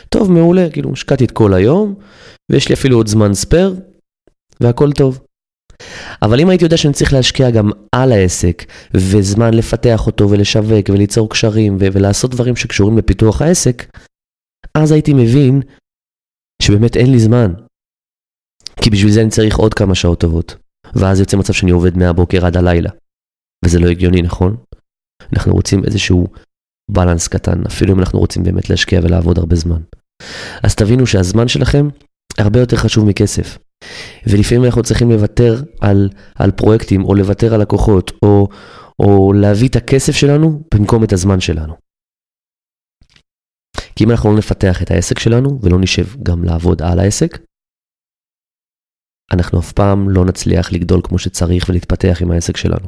טוב, 0.09 0.31
מעולה, 0.31 0.69
כאילו, 0.69 0.91
השקעתי 0.93 1.25
את 1.25 1.31
כל 1.31 1.53
היום, 1.53 1.95
ויש 2.51 2.69
לי 2.69 2.75
אפילו 2.75 2.97
עוד 2.97 3.07
זמן 3.07 3.33
ספייר, 3.33 3.75
והכל 4.61 4.91
טוב. 4.91 5.19
אבל 6.21 6.39
אם 6.39 6.49
הייתי 6.49 6.65
יודע 6.65 6.77
שאני 6.77 6.93
צריך 6.93 7.13
להשקיע 7.13 7.49
גם 7.49 7.69
על 7.95 8.11
העסק, 8.11 8.63
וזמן 8.93 9.53
לפתח 9.53 10.07
אותו 10.07 10.29
ולשווק 10.29 10.89
וליצור 10.89 11.29
קשרים 11.29 11.77
ו- 11.79 11.87
ולעשות 11.93 12.31
דברים 12.31 12.55
שקשורים 12.55 12.97
לפיתוח 12.97 13.41
העסק, 13.41 13.97
אז 14.77 14.91
הייתי 14.91 15.13
מבין 15.13 15.61
שבאמת 16.61 16.95
אין 16.95 17.11
לי 17.11 17.19
זמן. 17.19 17.53
כי 18.81 18.89
בשביל 18.89 19.11
זה 19.11 19.21
אני 19.21 19.29
צריך 19.29 19.57
עוד 19.57 19.73
כמה 19.73 19.95
שעות 19.95 20.19
טובות. 20.19 20.55
ואז 20.95 21.19
יוצא 21.19 21.37
מצב 21.37 21.53
שאני 21.53 21.71
עובד 21.71 21.97
מהבוקר 21.97 22.45
עד 22.45 22.57
הלילה. 22.57 22.89
וזה 23.65 23.79
לא 23.79 23.87
הגיוני, 23.87 24.21
נכון? 24.21 24.57
אנחנו 25.33 25.53
רוצים 25.53 25.83
איזשהו 25.85 26.27
בלנס 26.91 27.27
קטן, 27.27 27.65
אפילו 27.65 27.93
אם 27.93 27.99
אנחנו 27.99 28.19
רוצים 28.19 28.43
באמת 28.43 28.69
להשקיע 28.69 28.99
ולעבוד 29.03 29.37
הרבה 29.37 29.55
זמן. 29.55 29.81
אז 30.63 30.75
תבינו 30.75 31.07
שהזמן 31.07 31.47
שלכם 31.47 31.87
הרבה 32.37 32.59
יותר 32.59 32.77
חשוב 32.77 33.05
מכסף. 33.05 33.57
ולפעמים 34.27 34.65
אנחנו 34.65 34.83
צריכים 34.83 35.11
לוותר 35.11 35.55
על, 35.81 36.09
על 36.35 36.51
פרויקטים, 36.51 37.05
או 37.05 37.15
לוותר 37.15 37.53
על 37.53 37.61
לקוחות, 37.61 38.11
או, 38.23 38.47
או 38.99 39.33
להביא 39.33 39.69
את 39.69 39.75
הכסף 39.75 40.13
שלנו 40.13 40.63
במקום 40.73 41.03
את 41.03 41.13
הזמן 41.13 41.39
שלנו. 41.39 41.73
כי 43.95 44.03
אם 44.03 44.11
אנחנו 44.11 44.31
לא 44.31 44.37
נפתח 44.37 44.83
את 44.83 44.91
העסק 44.91 45.19
שלנו, 45.19 45.59
ולא 45.61 45.79
נשב 45.79 46.23
גם 46.23 46.43
לעבוד 46.43 46.81
על 46.81 46.99
העסק, 46.99 47.37
אנחנו 49.33 49.59
אף 49.59 49.71
פעם 49.71 50.09
לא 50.09 50.25
נצליח 50.25 50.71
לגדול 50.73 51.01
כמו 51.03 51.19
שצריך 51.19 51.69
ולהתפתח 51.69 52.21
עם 52.21 52.31
העסק 52.31 52.57
שלנו. 52.57 52.87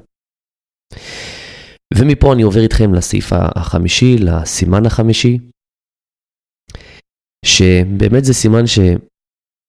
ומפה 1.97 2.33
אני 2.33 2.41
עובר 2.41 2.59
איתכם 2.63 2.93
לסעיף 2.93 3.33
החמישי, 3.33 4.15
לסימן 4.17 4.85
החמישי, 4.85 5.37
שבאמת 7.45 8.23
זה 8.23 8.33
סימן 8.33 8.67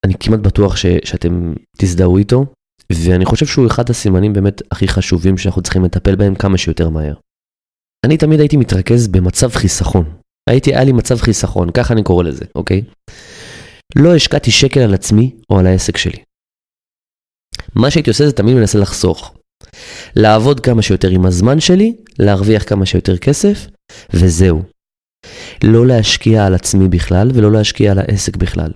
שאני 0.06 0.14
כמעט 0.20 0.40
בטוח 0.40 0.76
ש, 0.76 0.86
שאתם 1.04 1.54
תזדהו 1.78 2.18
איתו, 2.18 2.46
ואני 2.92 3.24
חושב 3.24 3.46
שהוא 3.46 3.66
אחד 3.66 3.90
הסימנים 3.90 4.32
באמת 4.32 4.62
הכי 4.70 4.88
חשובים 4.88 5.38
שאנחנו 5.38 5.62
צריכים 5.62 5.84
לטפל 5.84 6.16
בהם 6.16 6.34
כמה 6.34 6.58
שיותר 6.58 6.88
מהר. 6.88 7.14
אני 8.06 8.16
תמיד 8.16 8.40
הייתי 8.40 8.56
מתרכז 8.56 9.08
במצב 9.08 9.50
חיסכון. 9.50 10.04
הייתי, 10.50 10.74
היה 10.74 10.84
לי 10.84 10.92
מצב 10.92 11.16
חיסכון, 11.16 11.70
ככה 11.72 11.94
אני 11.94 12.02
קורא 12.02 12.24
לזה, 12.24 12.44
אוקיי? 12.54 12.82
לא 13.96 14.14
השקעתי 14.14 14.50
שקל 14.50 14.80
על 14.80 14.94
עצמי 14.94 15.34
או 15.50 15.58
על 15.58 15.66
העסק 15.66 15.96
שלי. 15.96 16.22
מה 17.74 17.90
שהייתי 17.90 18.10
עושה 18.10 18.26
זה 18.26 18.32
תמיד 18.32 18.54
מנסה 18.54 18.78
לחסוך. 18.78 19.34
לעבוד 20.16 20.60
כמה 20.60 20.82
שיותר 20.82 21.08
עם 21.08 21.26
הזמן 21.26 21.60
שלי, 21.60 21.96
להרוויח 22.18 22.68
כמה 22.68 22.86
שיותר 22.86 23.18
כסף, 23.18 23.66
וזהו. 24.14 24.62
לא 25.64 25.86
להשקיע 25.86 26.46
על 26.46 26.54
עצמי 26.54 26.88
בכלל 26.88 27.30
ולא 27.34 27.52
להשקיע 27.52 27.92
על 27.92 27.98
העסק 27.98 28.36
בכלל. 28.36 28.70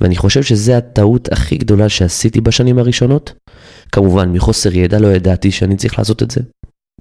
ואני 0.00 0.16
חושב 0.16 0.42
שזו 0.42 0.72
הטעות 0.72 1.32
הכי 1.32 1.56
גדולה 1.56 1.88
שעשיתי 1.88 2.40
בשנים 2.40 2.78
הראשונות. 2.78 3.32
כמובן, 3.92 4.32
מחוסר 4.32 4.74
ידע 4.74 4.98
לא 4.98 5.06
ידעתי 5.06 5.50
שאני 5.50 5.76
צריך 5.76 5.98
לעשות 5.98 6.22
את 6.22 6.30
זה. 6.30 6.40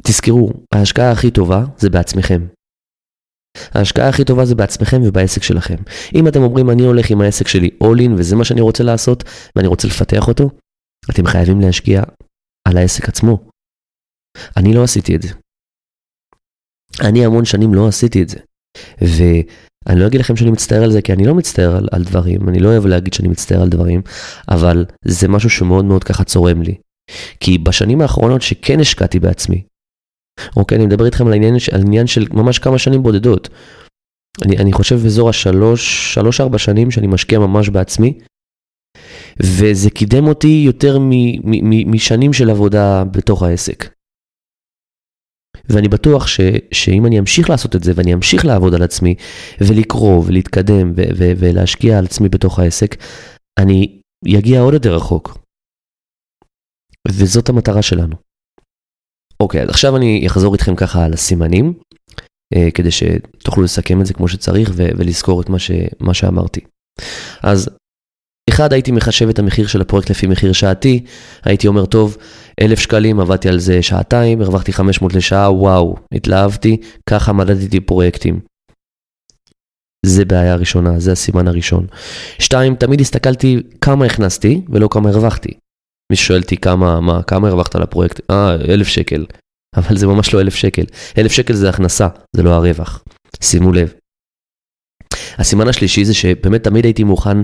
תזכרו, 0.04 0.50
ההשקעה 0.74 1.12
הכי 1.12 1.32
טובה 1.32 1.66
זה 1.78 1.90
בעצמכם. 1.90 2.46
ההשקעה 3.72 4.10
הכי 4.10 4.26
טובה 4.26 4.46
זה 4.46 4.56
בעצמכם 4.56 4.98
ובעסק 5.06 5.44
שלכם. 5.44 5.76
אם 6.16 6.28
אתם 6.28 6.42
אומרים 6.42 6.70
אני 6.70 6.84
הולך 6.84 7.10
עם 7.10 7.22
העסק 7.22 7.48
שלי 7.48 7.70
all 7.84 8.00
in 8.00 8.12
וזה 8.18 8.36
מה 8.36 8.46
שאני 8.46 8.62
רוצה 8.62 8.84
לעשות 8.84 9.24
ואני 9.56 9.68
רוצה 9.68 9.88
לפתח 9.88 10.28
אותו, 10.28 10.50
אתם 11.12 11.26
חייבים 11.26 11.62
להשקיע 11.62 12.04
על 12.68 12.78
העסק 12.78 13.10
עצמו. 13.10 13.50
אני 14.58 14.74
לא 14.74 14.84
עשיתי 14.84 15.16
את 15.16 15.22
זה. 15.22 15.30
אני 17.02 17.26
המון 17.26 17.46
שנים 17.46 17.74
לא 17.74 17.88
עשיתי 17.88 18.24
את 18.24 18.30
זה. 18.30 18.40
ואני 19.86 20.00
לא 20.00 20.08
אגיד 20.08 20.20
לכם 20.20 20.36
שאני 20.36 20.52
מצטער 20.52 20.84
על 20.84 20.92
זה, 20.92 21.02
כי 21.02 21.14
אני 21.14 21.26
לא 21.26 21.36
מצטער 21.36 21.76
על, 21.76 21.88
על 21.92 22.04
דברים, 22.04 22.50
אני 22.50 22.60
לא 22.60 22.70
אוהב 22.70 22.86
להגיד 22.86 23.14
שאני 23.14 23.28
מצטער 23.28 23.62
על 23.62 23.70
דברים, 23.70 24.02
אבל 24.50 24.86
זה 25.06 25.28
משהו 25.28 25.50
שמאוד 25.50 25.86
מאוד 25.86 26.04
ככה 26.04 26.24
צורם 26.24 26.62
לי. 26.62 26.76
כי 27.40 27.58
בשנים 27.58 28.02
האחרונות 28.02 28.42
שכן 28.42 28.80
השקעתי 28.80 29.20
בעצמי, 29.20 29.64
אוקיי, 30.58 30.78
אני 30.78 30.86
מדבר 30.86 31.06
איתכם 31.06 31.28
על 31.28 31.34
עניין, 31.34 31.56
על 31.72 31.82
עניין 31.82 32.08
של 32.08 32.28
ממש 32.34 32.60
כמה 32.60 32.78
שנים 32.78 33.04
בודדות. 33.04 33.50
אני, 34.46 34.58
אני 34.58 34.74
חושב 34.74 34.96
באזור 34.96 35.30
השלוש, 35.30 36.14
שלוש 36.14 36.42
ארבע 36.42 36.58
שנים 36.58 36.92
שאני 36.92 37.08
משקיע 37.08 37.40
ממש 37.40 37.70
בעצמי, 37.70 38.20
וזה 39.40 39.90
קידם 39.90 40.28
אותי 40.28 40.64
יותר 40.66 41.00
מ, 41.00 41.10
מ, 41.10 41.70
מ, 41.70 41.92
משנים 41.92 42.34
של 42.34 42.50
עבודה 42.50 43.04
בתוך 43.04 43.44
העסק. 43.44 43.90
ואני 45.70 45.88
בטוח 45.88 46.28
ש, 46.28 46.40
שאם 46.72 47.06
אני 47.06 47.20
אמשיך 47.20 47.50
לעשות 47.50 47.76
את 47.76 47.84
זה 47.84 47.92
ואני 47.96 48.14
אמשיך 48.14 48.46
לעבוד 48.46 48.74
על 48.74 48.84
עצמי 48.84 49.16
ולקרוא 49.62 50.24
ולהתקדם 50.26 50.92
ו, 50.96 51.02
ו, 51.18 51.32
ולהשקיע 51.38 51.98
על 51.98 52.06
עצמי 52.06 52.30
בתוך 52.30 52.60
העסק, 52.60 52.96
אני 53.60 54.00
אגיע 54.38 54.62
עוד 54.62 54.74
יותר 54.74 54.96
רחוק. 54.96 55.38
וזאת 57.08 57.50
המטרה 57.50 57.82
שלנו. 57.82 58.16
אוקיי, 59.40 59.62
אז 59.62 59.70
עכשיו 59.70 59.98
אני 59.98 60.28
אחזור 60.28 60.54
איתכם 60.54 60.76
ככה 60.76 61.06
על 61.06 61.14
הסימנים, 61.14 61.74
אה, 62.56 62.72
כדי 62.72 62.92
שתוכלו 62.92 63.64
לסכם 63.64 64.02
את 64.02 64.06
זה 64.06 64.14
כמו 64.14 64.28
שצריך 64.28 64.72
ו- 64.74 64.90
ולזכור 64.98 65.42
את 65.42 65.50
מה, 65.50 65.60
ש- 65.60 65.72
מה 66.00 66.14
שאמרתי. 66.14 66.62
אז 67.44 67.70
אחד, 68.50 68.74
הייתי 68.74 68.92
מחשב 68.92 69.30
את 69.30 69.40
המחיר 69.40 69.68
של 69.68 69.82
הפרויקט 69.82 70.10
לפי 70.10 70.28
מחיר 70.28 70.54
שעתי, 70.54 71.04
הייתי 71.44 71.68
אומר, 71.68 71.86
טוב, 71.86 72.18
אלף 72.62 72.80
שקלים, 72.80 73.20
עבדתי 73.20 73.50
על 73.50 73.60
זה 73.60 73.82
שעתיים, 73.82 74.42
הרווחתי 74.42 74.74
500 74.74 75.14
לשעה, 75.14 75.52
וואו, 75.52 75.96
התלהבתי, 76.14 76.78
ככה 77.10 77.34
מדדתי 77.34 77.80
פרויקטים. 77.80 78.40
זה 80.06 80.26
בעיה 80.26 80.56
ראשונה, 80.56 81.00
זה 81.00 81.12
הסימן 81.12 81.48
הראשון. 81.48 81.88
שתיים, 82.40 82.76
תמיד 82.76 83.02
הסתכלתי 83.02 83.62
כמה 83.82 84.06
הכנסתי 84.06 84.62
ולא 84.70 84.88
כמה 84.92 85.10
הרווחתי. 85.10 85.54
מי 86.12 86.16
שואל 86.16 86.42
אותי 86.42 86.58
כמה, 86.58 87.00
מה, 87.00 87.24
כמה 87.24 87.48
הרווחת 87.48 87.76
על 87.76 87.82
הפרויקט? 87.82 88.22
אה, 88.32 88.56
אלף 88.56 88.88
שקל. 88.88 89.26
אבל 89.76 89.98
זה 89.98 90.08
ממש 90.08 90.34
לא 90.34 90.42
אלף 90.42 90.56
שקל. 90.56 90.84
אלף 91.18 91.32
שקל 91.32 91.54
זה 91.54 91.70
הכנסה, 91.70 92.08
זה 92.36 92.44
לא 92.44 92.50
הרווח. 92.50 93.04
שימו 93.42 93.74
לב. 93.74 93.94
הסימן 95.38 95.68
השלישי 95.68 96.06
זה 96.06 96.14
שבאמת 96.14 96.64
תמיד 96.64 96.86
הייתי 96.86 97.04
מוכן 97.04 97.38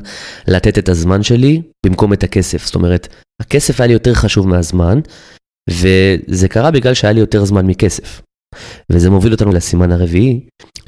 לתת 0.48 0.78
את 0.78 0.90
הזמן 0.90 1.24
שלי 1.24 1.62
במקום 1.86 2.14
את 2.14 2.24
הכסף. 2.24 2.66
זאת 2.66 2.76
אומרת, 2.76 3.08
הכסף 3.42 3.80
היה 3.80 3.88
לי 3.88 3.94
יותר 3.94 4.14
חשוב 4.14 4.48
מהזמן, 4.48 5.00
וזה 5.70 6.48
קרה 6.48 6.72
בגלל 6.72 6.94
שהיה 6.94 7.14
לי 7.14 7.20
יותר 7.20 7.46
זמן 7.46 7.68
מכסף. 7.68 8.22
וזה 8.92 9.10
מוביל 9.10 9.32
אותנו 9.32 9.52
לסימן 9.52 9.92
הרביעי, 9.92 10.40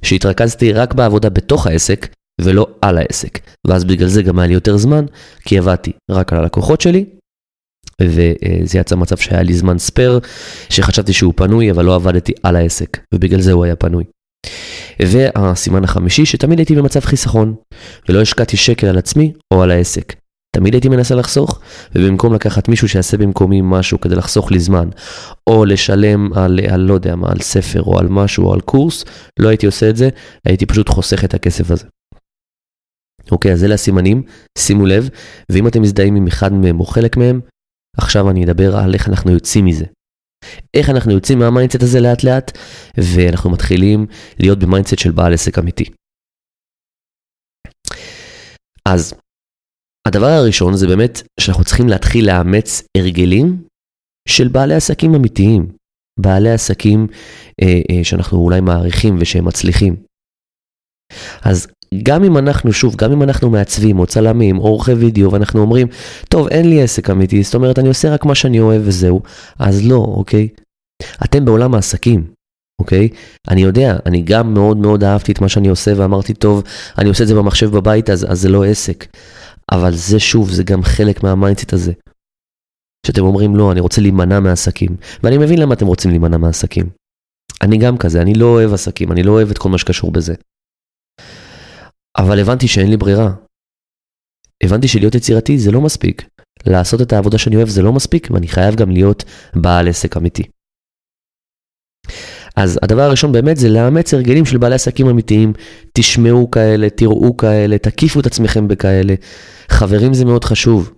שהתרכזתי 0.04 0.74
רק 0.74 0.94
בעבודה 0.94 1.30
בתוך 1.30 1.68
העסק 1.68 2.08
ולא 2.42 2.68
על 2.82 2.98
העסק. 2.98 3.40
ואז 3.68 3.84
בגלל 3.84 4.08
זה 4.08 4.22
גם 4.22 4.40
היה 4.40 4.48
לי 4.48 4.54
יותר 4.54 4.78
זמן, 4.78 5.06
כי 5.46 5.58
עבדתי 5.58 5.92
רק 6.12 6.34
על 6.34 6.40
הלקוחות 6.40 6.82
שלי, 6.82 7.06
וזה 8.02 8.80
יצא 8.80 8.96
מצב 8.96 9.18
שהיה 9.18 9.44
לי 9.44 9.54
זמן 9.54 9.78
ספייר, 9.78 10.20
שחשבתי 10.70 11.14
שהוא 11.14 11.34
פנוי, 11.36 11.72
אבל 11.72 11.86
לא 11.86 11.96
עבדתי 11.96 12.34
על 12.44 12.56
העסק, 12.56 13.00
ובגלל 13.14 13.42
זה 13.42 13.52
הוא 13.52 13.64
היה 13.64 13.76
פנוי. 13.76 14.04
והסימן 15.00 15.84
החמישי, 15.84 16.26
שתמיד 16.26 16.60
הייתי 16.60 16.76
במצב 16.76 17.00
חיסכון, 17.00 17.56
ולא 18.10 18.22
השקעתי 18.22 18.58
שקל 18.58 18.88
על 18.88 18.98
עצמי 18.98 19.34
או 19.54 19.64
על 19.64 19.72
העסק. 19.72 20.14
תמיד 20.56 20.74
הייתי 20.74 20.90
מנסה 20.90 21.16
לחסוך, 21.16 21.60
ובמקום 21.96 22.34
לקחת 22.34 22.68
מישהו 22.68 22.90
שיעשה 22.90 23.18
במקומי 23.18 23.62
משהו 23.64 24.02
כדי 24.02 24.16
לחסוך 24.16 24.52
לי 24.52 24.60
זמן, 24.60 24.90
או 25.48 25.66
לשלם 25.66 26.34
על, 26.34 26.60
על 26.70 26.82
לא 26.82 26.94
יודע 26.94 27.16
מה, 27.16 27.32
על 27.32 27.40
ספר 27.40 27.82
או 27.82 28.00
על 28.00 28.08
משהו 28.08 28.46
או 28.46 28.54
על 28.54 28.62
קורס, 28.62 29.06
לא 29.40 29.50
הייתי 29.50 29.66
עושה 29.66 29.90
את 29.90 29.98
זה, 29.98 30.10
הייתי 30.46 30.66
פשוט 30.66 30.90
חוסך 30.90 31.24
את 31.24 31.34
הכסף 31.34 31.72
הזה. 31.72 31.86
אוקיי, 33.32 33.54
אז 33.54 33.64
אלה 33.64 33.74
הסימנים, 33.74 34.24
שימו 34.58 34.86
לב, 34.86 35.10
ואם 35.52 35.68
אתם 35.68 35.82
מזדהים 35.82 36.16
עם 36.16 36.28
אחד 36.28 36.54
מהם 36.54 36.80
או 36.80 36.86
חלק 36.86 37.18
מהם, 37.18 37.42
עכשיו 37.98 38.30
אני 38.30 38.46
אדבר 38.46 38.78
על 38.78 38.94
איך 38.94 39.10
אנחנו 39.10 39.32
יוצאים 39.32 39.66
מזה. 39.66 39.86
איך 40.74 40.90
אנחנו 40.90 41.12
יוצאים 41.12 41.40
מה 41.40 41.50
mindset 41.50 41.84
הזה 41.84 42.00
לאט 42.00 42.24
לאט, 42.24 42.58
ואנחנו 42.98 43.50
מתחילים 43.50 44.06
להיות 44.40 44.60
ב 44.60 44.65
mindset 44.65 45.00
של 45.00 45.12
בעל 45.12 45.34
עסק 45.34 45.60
אמיתי. 45.60 45.86
אז 48.86 49.14
הדבר 50.08 50.28
הראשון 50.28 50.76
זה 50.76 50.88
באמת 50.88 51.22
שאנחנו 51.40 51.64
צריכים 51.64 51.88
להתחיל 51.90 52.28
לאמץ 52.28 52.84
הרגלים 52.98 53.64
של 54.30 54.48
בעלי 54.48 54.76
עסקים 54.76 55.16
אמיתיים, 55.16 55.72
בעלי 56.20 56.52
עסקים 56.52 57.08
אה, 57.62 57.82
אה, 57.92 58.04
שאנחנו 58.04 58.38
אולי 58.38 58.62
מעריכים 58.62 59.16
ושהם 59.20 59.46
מצליחים. 59.46 59.96
אז 61.42 61.68
גם 62.04 62.24
אם 62.24 62.38
אנחנו, 62.38 62.74
שוב, 62.74 62.96
גם 62.96 63.12
אם 63.12 63.24
אנחנו 63.24 63.50
מעצבים 63.50 64.00
או 64.00 64.06
צלמים 64.06 64.60
או 64.60 64.64
עורכי 64.64 64.94
וידאו 64.94 65.32
ואנחנו 65.32 65.62
אומרים, 65.62 65.88
טוב, 66.30 66.48
אין 66.48 66.70
לי 66.70 66.82
עסק 66.82 67.10
אמיתי, 67.10 67.44
זאת 67.44 67.56
אומרת, 67.56 67.80
אני 67.80 67.88
עושה 67.88 68.14
רק 68.14 68.26
מה 68.26 68.36
שאני 68.36 68.60
אוהב 68.60 68.82
וזהו, 68.86 69.22
אז 69.60 69.88
לא, 69.88 69.96
אוקיי? 69.96 70.48
אתם 71.26 71.46
בעולם 71.46 71.76
העסקים, 71.76 72.28
אוקיי? 72.82 73.10
אני 73.50 73.62
יודע, 73.62 73.98
אני 74.06 74.22
גם 74.22 74.54
מאוד 74.54 74.78
מאוד 74.78 75.04
אהבתי 75.04 75.32
את 75.32 75.42
מה 75.42 75.50
שאני 75.50 75.68
עושה 75.68 75.92
ואמרתי, 75.98 76.34
טוב, 76.34 76.64
אני 76.98 77.10
עושה 77.10 77.24
את 77.24 77.28
זה 77.28 77.36
במחשב 77.36 77.72
בבית, 77.72 78.10
אז, 78.10 78.32
אז 78.32 78.42
זה 78.42 78.50
לא 78.50 78.66
עסק. 78.66 79.06
אבל 79.72 79.96
זה 79.96 80.20
שוב, 80.20 80.52
זה 80.52 80.64
גם 80.64 80.84
חלק 80.84 81.24
מה 81.24 81.35
mindset 81.35 81.74
הזה. 81.74 81.92
שאתם 83.08 83.22
אומרים, 83.22 83.56
לא, 83.56 83.72
אני 83.72 83.80
רוצה 83.80 84.02
להימנע 84.02 84.40
מעסקים. 84.40 84.96
ואני 85.24 85.38
מבין 85.38 85.60
למה 85.60 85.74
אתם 85.74 85.88
רוצים 85.88 86.12
להימנע 86.12 86.38
מעסקים. 86.38 86.90
אני 87.62 87.78
גם 87.78 87.98
כזה, 87.98 88.22
אני 88.22 88.34
לא 88.34 88.46
אוהב 88.46 88.74
עסקים, 88.74 89.12
אני 89.12 89.24
לא 89.24 89.32
אוהב 89.32 89.52
את 89.52 89.58
כל 89.58 89.70
מה 89.70 89.78
שקשור 89.78 90.12
בזה. 90.12 90.34
אבל 92.22 92.40
הבנתי 92.40 92.68
שאין 92.68 92.90
לי 92.90 92.98
ברירה. 92.98 93.32
הבנתי 94.64 94.88
שלהיות 94.88 95.16
יצירתי 95.16 95.58
זה 95.58 95.72
לא 95.72 95.82
מספיק. 95.82 96.26
לעשות 96.68 97.02
את 97.02 97.14
העבודה 97.14 97.38
שאני 97.38 97.56
אוהב 97.56 97.70
זה 97.70 97.82
לא 97.82 97.94
מספיק, 97.94 98.28
ואני 98.32 98.48
חייב 98.48 98.76
גם 98.76 98.92
להיות 98.92 99.24
בעל 99.56 99.88
עסק 99.88 100.18
אמיתי. 100.18 100.44
אז 102.56 102.80
הדבר 102.82 103.02
הראשון 103.02 103.32
באמת 103.32 103.58
זה 103.58 103.70
לאמץ 103.70 104.14
הרגלים 104.14 104.46
של 104.46 104.58
בעלי 104.58 104.76
עסקים 104.76 105.08
אמיתיים. 105.08 105.54
תשמעו 105.94 106.52
כאלה, 106.52 106.90
תראו 106.90 107.38
כאלה, 107.38 107.78
תקיפו 107.78 108.20
את 108.20 108.26
עצמכם 108.26 108.68
בכאלה. 108.68 109.14
חברים 109.70 110.14
זה 110.14 110.26
מאוד 110.26 110.44
חשוב. 110.44 110.94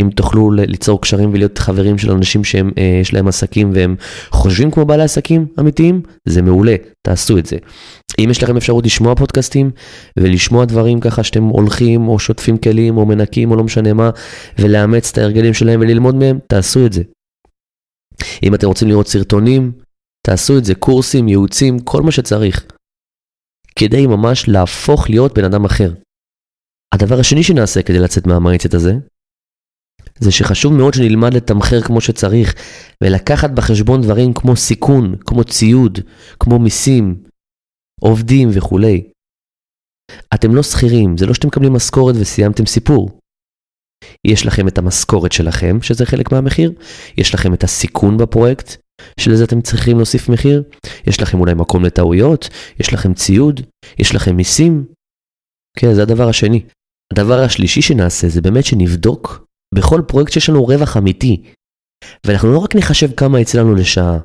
אם 0.00 0.10
תוכלו 0.16 0.50
ליצור 0.50 1.00
קשרים 1.00 1.30
ולהיות 1.32 1.58
חברים 1.58 1.98
של 1.98 2.10
אנשים 2.10 2.44
שיש 2.44 2.64
אה, 2.78 3.02
להם 3.12 3.28
עסקים 3.28 3.70
והם 3.74 3.96
חושבים 4.30 4.70
כמו 4.70 4.84
בעלי 4.84 5.02
עסקים 5.02 5.46
אמיתיים, 5.60 6.02
זה 6.28 6.42
מעולה, 6.42 6.76
תעשו 7.06 7.38
את 7.38 7.46
זה. 7.46 7.56
אם 8.18 8.28
יש 8.30 8.42
לכם 8.42 8.56
אפשרות 8.56 8.86
לשמוע 8.86 9.14
פודקאסטים 9.14 9.70
ולשמוע 10.16 10.64
דברים 10.64 11.00
ככה 11.00 11.22
שאתם 11.22 11.42
הולכים 11.42 12.08
או 12.08 12.18
שוטפים 12.18 12.58
כלים 12.58 12.96
או 12.96 13.06
מנקים 13.06 13.50
או 13.50 13.56
לא 13.56 13.64
משנה 13.64 13.92
מה, 13.92 14.10
ולאמץ 14.58 15.10
את 15.10 15.18
ההרגלים 15.18 15.54
שלהם 15.54 15.80
וללמוד 15.80 16.14
מהם, 16.14 16.38
תעשו 16.48 16.86
את 16.86 16.92
זה. 16.92 17.02
אם 18.42 18.54
אתם 18.54 18.66
רוצים 18.66 18.88
לראות 18.88 19.08
סרטונים, 19.08 19.72
תעשו 20.26 20.58
את 20.58 20.64
זה, 20.64 20.74
קורסים, 20.74 21.28
ייעוצים, 21.28 21.78
כל 21.78 22.02
מה 22.02 22.12
שצריך. 22.12 22.64
כדי 23.78 24.06
ממש 24.06 24.48
להפוך 24.48 25.10
להיות 25.10 25.38
בן 25.38 25.44
אדם 25.44 25.64
אחר. 25.64 25.92
הדבר 26.94 27.20
השני 27.20 27.42
שנעשה 27.42 27.82
כדי 27.82 27.98
לצאת 27.98 28.26
מה 28.26 28.37
mindset 28.37 28.74
הזה, 28.74 28.94
זה 30.18 30.32
שחשוב 30.32 30.72
מאוד 30.72 30.94
שנלמד 30.94 31.34
לתמחר 31.34 31.80
כמו 31.80 32.00
שצריך, 32.00 32.54
ולקחת 33.02 33.50
בחשבון 33.50 34.02
דברים 34.02 34.34
כמו 34.34 34.56
סיכון, 34.56 35.16
כמו 35.26 35.44
ציוד, 35.44 35.98
כמו 36.40 36.58
מיסים, 36.58 37.22
עובדים 38.00 38.48
וכולי. 38.52 39.10
אתם 40.34 40.54
לא 40.54 40.62
שכירים, 40.62 41.18
זה 41.18 41.26
לא 41.26 41.34
שאתם 41.34 41.48
מקבלים 41.48 41.72
משכורת 41.72 42.14
וסיימתם 42.20 42.66
סיפור. 42.66 43.18
יש 44.26 44.46
לכם 44.46 44.68
את 44.68 44.78
המשכורת 44.78 45.32
שלכם, 45.32 45.82
שזה 45.82 46.06
חלק 46.06 46.32
מהמחיר, 46.32 46.72
יש 47.18 47.34
לכם 47.34 47.54
את 47.54 47.64
הסיכון 47.64 48.16
בפרויקט, 48.16 48.76
שלזה 49.20 49.44
אתם 49.44 49.60
צריכים 49.60 49.96
להוסיף 49.96 50.28
מחיר, 50.28 50.62
יש 51.06 51.22
לכם 51.22 51.40
אולי 51.40 51.54
מקום 51.54 51.84
לטעויות, 51.84 52.48
יש 52.80 52.92
לכם 52.92 53.14
ציוד, 53.14 53.60
יש 53.98 54.14
לכם 54.14 54.36
מיסים. 54.36 54.84
כן, 55.78 55.94
זה 55.94 56.02
הדבר 56.02 56.28
השני. 56.28 56.62
הדבר 57.12 57.38
השלישי 57.40 57.82
שנעשה 57.82 58.28
זה 58.28 58.40
באמת 58.40 58.64
שנבדוק 58.64 59.46
בכל 59.74 60.02
פרויקט 60.08 60.32
שיש 60.32 60.48
לנו 60.48 60.64
רווח 60.64 60.96
אמיתי. 60.96 61.42
ואנחנו 62.26 62.52
לא 62.52 62.58
רק 62.58 62.76
נחשב 62.76 63.10
כמה 63.16 63.40
אצלנו 63.40 63.74
לשעה, 63.74 64.18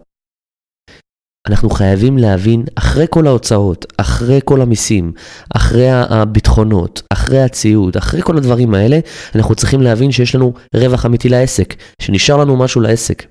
אנחנו 1.48 1.70
חייבים 1.70 2.18
להבין, 2.18 2.66
אחרי 2.76 3.06
כל 3.10 3.28
ההוצאות, 3.28 3.86
אחרי 3.98 4.40
כל 4.46 4.62
המיסים, 4.62 5.12
אחרי 5.56 5.90
הביטחונות, 5.90 7.02
אחרי 7.14 7.42
הציוד, 7.42 7.98
אחרי 7.98 8.22
כל 8.22 8.38
הדברים 8.38 8.74
האלה, 8.74 9.00
אנחנו 9.36 9.56
צריכים 9.56 9.82
להבין 9.82 10.12
שיש 10.12 10.36
לנו 10.36 10.54
רווח 10.76 11.06
אמיתי 11.06 11.30
לעסק, 11.30 11.76
שנשאר 12.02 12.38
לנו 12.38 12.58
משהו 12.58 12.82
לעסק. 12.82 13.26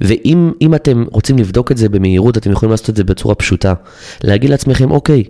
ואם 0.00 0.74
אתם 0.74 1.04
רוצים 1.10 1.38
לבדוק 1.38 1.72
את 1.72 1.76
זה 1.76 1.88
במהירות, 1.88 2.36
אתם 2.36 2.50
יכולים 2.50 2.70
לעשות 2.70 2.90
את 2.90 2.96
זה 2.96 3.04
בצורה 3.04 3.34
פשוטה. 3.34 3.74
להגיד 4.24 4.50
לעצמכם, 4.50 4.90
אוקיי, 4.90 5.24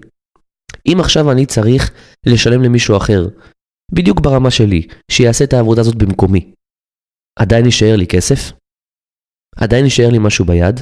אם 0.86 0.96
עכשיו 1.00 1.30
אני 1.30 1.46
צריך 1.46 1.90
לשלם 2.26 2.62
למישהו 2.62 2.96
אחר, 2.96 3.26
בדיוק 3.94 4.20
ברמה 4.20 4.50
שלי, 4.50 4.82
שיעשה 5.10 5.44
את 5.44 5.52
העבודה 5.52 5.80
הזאת 5.80 5.94
במקומי, 5.94 6.54
עדיין 7.38 7.64
יישאר 7.64 7.96
לי 7.96 8.06
כסף? 8.06 8.52
עדיין 9.56 9.84
יישאר 9.84 10.10
לי 10.12 10.18
משהו 10.20 10.44
ביד? 10.44 10.76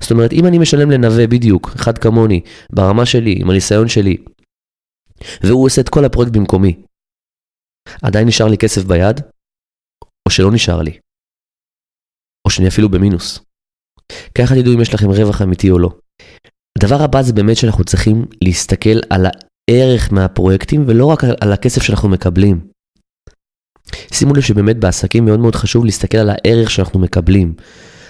זאת 0.00 0.10
אומרת, 0.10 0.32
אם 0.32 0.46
אני 0.46 0.58
משלם 0.58 0.90
לנווה 0.90 1.26
בדיוק, 1.26 1.68
אחד 1.76 1.98
כמוני, 1.98 2.40
ברמה 2.72 3.06
שלי, 3.06 3.34
עם 3.40 3.50
הניסיון 3.50 3.88
שלי, 3.88 4.16
והוא 5.44 5.66
עושה 5.66 5.80
את 5.80 5.88
כל 5.88 6.04
הפרויקט 6.04 6.32
במקומי, 6.36 6.82
עדיין 8.02 8.28
נשאר 8.28 8.46
לי 8.46 8.58
כסף 8.58 8.82
ביד? 8.84 9.20
או 10.26 10.30
שלא 10.30 10.50
נשאר 10.54 10.82
לי? 10.82 10.98
או 12.44 12.50
שאני 12.50 12.68
אפילו 12.68 12.88
במינוס? 12.88 13.38
ככה 14.38 14.54
תדעו 14.54 14.74
אם 14.74 14.80
יש 14.80 14.94
לכם 14.94 15.06
רווח 15.10 15.42
אמיתי 15.42 15.70
או 15.70 15.78
לא. 15.78 15.90
הדבר 16.78 17.04
הבא 17.04 17.22
זה 17.22 17.32
באמת 17.32 17.56
שאנחנו 17.56 17.84
צריכים 17.84 18.16
להסתכל 18.44 18.98
על 19.10 19.26
הערך 19.70 20.12
מהפרויקטים 20.12 20.84
ולא 20.86 21.06
רק 21.06 21.24
על 21.40 21.52
הכסף 21.52 21.82
שאנחנו 21.82 22.08
מקבלים. 22.08 22.60
שימו 24.12 24.34
לב 24.34 24.40
שבאמת 24.40 24.76
בעסקים 24.76 25.24
מאוד 25.24 25.40
מאוד 25.40 25.54
חשוב 25.54 25.84
להסתכל 25.84 26.18
על 26.18 26.30
הערך 26.30 26.70
שאנחנו 26.70 27.00
מקבלים. 27.00 27.54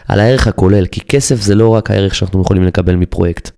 על 0.08 0.20
הערך 0.20 0.46
הכולל, 0.46 0.86
כי 0.86 1.00
כסף 1.00 1.40
זה 1.40 1.54
לא 1.54 1.68
רק 1.68 1.90
הערך 1.90 2.14
שאנחנו 2.14 2.42
יכולים 2.42 2.62
לקבל 2.62 2.96
מפרויקט. 2.96 3.50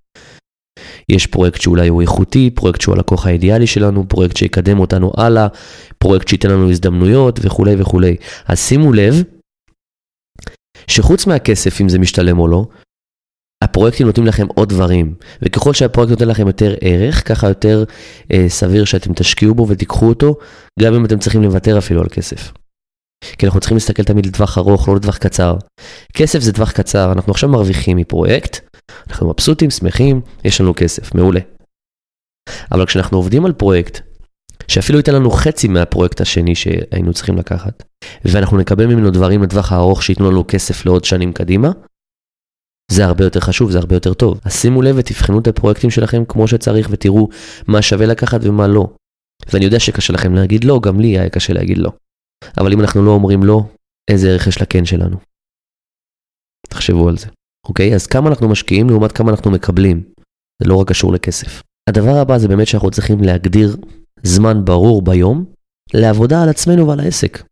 יש 1.09 1.27
פרויקט 1.27 1.61
שאולי 1.61 1.87
הוא 1.87 2.01
איכותי, 2.01 2.49
פרויקט 2.55 2.81
שהוא 2.81 2.95
הלקוח 2.95 3.27
האידיאלי 3.27 3.67
שלנו, 3.67 4.07
פרויקט 4.07 4.37
שיקדם 4.37 4.79
אותנו 4.79 5.11
הלאה, 5.17 5.47
פרויקט 5.97 6.27
שייתן 6.27 6.49
לנו 6.49 6.69
הזדמנויות 6.69 7.39
וכולי 7.43 7.75
וכולי. 7.81 8.15
אז 8.47 8.59
שימו 8.59 8.93
לב 8.93 9.23
שחוץ 10.87 11.27
מהכסף, 11.27 11.81
אם 11.81 11.89
זה 11.89 11.99
משתלם 11.99 12.39
או 12.39 12.47
לא, 12.47 12.65
הפרויקטים 13.63 14.07
נותנים 14.07 14.27
לכם 14.27 14.47
עוד 14.55 14.69
דברים, 14.69 15.13
וככל 15.41 15.73
שהפרויקט 15.73 16.11
נותן 16.11 16.27
לכם 16.27 16.47
יותר 16.47 16.75
ערך, 16.81 17.27
ככה 17.27 17.47
יותר 17.47 17.83
אה, 18.33 18.45
סביר 18.47 18.85
שאתם 18.85 19.13
תשקיעו 19.13 19.55
בו 19.55 19.67
ותיקחו 19.67 20.09
אותו, 20.09 20.35
גם 20.79 20.93
אם 20.93 21.05
אתם 21.05 21.19
צריכים 21.19 21.43
לוותר 21.43 21.77
אפילו 21.77 22.01
על 22.01 22.07
כסף. 22.09 22.51
כי 23.37 23.45
אנחנו 23.45 23.59
צריכים 23.59 23.77
להסתכל 23.77 24.03
תמיד 24.03 24.25
לטווח 24.25 24.57
ארוך, 24.57 24.87
לא 24.89 24.95
לטווח 24.95 25.17
קצר. 25.17 25.55
כסף 26.13 26.39
זה 26.39 26.53
טווח 26.53 26.71
קצר, 26.71 27.11
אנחנו 27.11 27.31
עכשיו 27.31 27.49
מרוויחים 27.49 27.97
מפרויקט, 27.97 28.77
אנחנו 29.09 29.29
מבסוטים, 29.29 29.69
שמחים, 29.69 30.21
יש 30.45 30.61
לנו 30.61 30.73
כסף, 30.75 31.15
מעולה. 31.15 31.39
אבל 32.71 32.85
כשאנחנו 32.85 33.17
עובדים 33.17 33.45
על 33.45 33.53
פרויקט, 33.53 33.99
שאפילו 34.67 34.99
ייתן 34.99 35.15
לנו 35.15 35.31
חצי 35.31 35.67
מהפרויקט 35.67 36.21
השני 36.21 36.55
שהיינו 36.55 37.13
צריכים 37.13 37.37
לקחת, 37.37 37.83
ואנחנו 38.25 38.57
נקבל 38.57 38.85
ממנו 38.85 39.11
דברים 39.11 39.43
לטווח 39.43 39.71
הארוך 39.71 40.03
שייתנו 40.03 40.31
לנו 40.31 40.43
כסף 40.47 40.85
לעוד 40.85 41.05
שנים 41.05 41.33
קדימה, 41.33 41.71
זה 42.93 43.05
הרבה 43.05 43.23
יותר 43.23 43.39
חשוב, 43.39 43.71
זה 43.71 43.77
הרבה 43.77 43.95
יותר 43.95 44.13
טוב. 44.13 44.39
אז 44.45 44.53
שימו 44.53 44.81
לב 44.81 44.95
ותבחנו 44.99 45.39
את 45.39 45.47
הפרויקטים 45.47 45.89
שלכם 45.89 46.25
כמו 46.25 46.47
שצריך 46.47 46.87
ותראו 46.91 47.29
מה 47.67 47.81
שווה 47.81 48.05
לקחת 48.05 48.39
ומה 48.43 48.67
לא. 48.67 48.87
ואני 49.53 49.65
יודע 49.65 49.79
שקשה 49.79 50.13
לכם 50.13 50.33
להגיד 50.33 50.63
לא, 50.63 50.79
גם 50.83 50.99
לי 50.99 51.07
היה 51.07 51.29
קשה 51.29 51.53
להגיד 51.53 51.77
לא. 51.77 51.91
אבל 52.57 52.73
אם 52.73 52.81
אנחנו 52.81 53.05
לא 53.05 53.11
אומרים 53.11 53.43
לא, 53.43 53.61
איזה 54.11 54.29
ערך 54.29 54.47
יש 54.47 54.61
לכן 54.61 54.85
שלנו? 54.85 55.17
תחשבו 56.69 57.09
על 57.09 57.17
זה. 57.17 57.27
אוקיי? 57.67 57.95
אז 57.95 58.07
כמה 58.07 58.29
אנחנו 58.29 58.49
משקיעים 58.49 58.89
לעומת 58.89 59.11
כמה 59.11 59.31
אנחנו 59.31 59.51
מקבלים. 59.51 60.03
זה 60.61 60.69
לא 60.69 60.75
רק 60.75 60.87
קשור 60.87 61.13
לכסף. 61.13 61.61
הדבר 61.89 62.15
הבא 62.15 62.37
זה 62.37 62.47
באמת 62.47 62.67
שאנחנו 62.67 62.91
צריכים 62.91 63.23
להגדיר 63.23 63.77
זמן 64.23 64.65
ברור 64.65 65.01
ביום 65.01 65.45
לעבודה 65.93 66.43
על 66.43 66.49
עצמנו 66.49 66.87
ועל 66.87 66.99
העסק. 66.99 67.43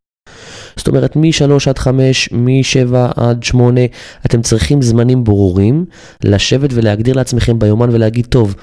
זאת 0.81 0.87
אומרת, 0.87 1.15
מ-3 1.15 1.69
עד 1.69 1.77
5, 1.77 2.31
מ-7 2.31 2.95
עד 3.15 3.43
8, 3.43 3.81
אתם 4.25 4.41
צריכים 4.41 4.81
זמנים 4.81 5.23
ברורים 5.23 5.85
לשבת 6.23 6.69
ולהגדיר 6.73 7.15
לעצמכם 7.15 7.59
ביומן 7.59 7.89
ולהגיד, 7.89 8.25
טוב, 8.25 8.55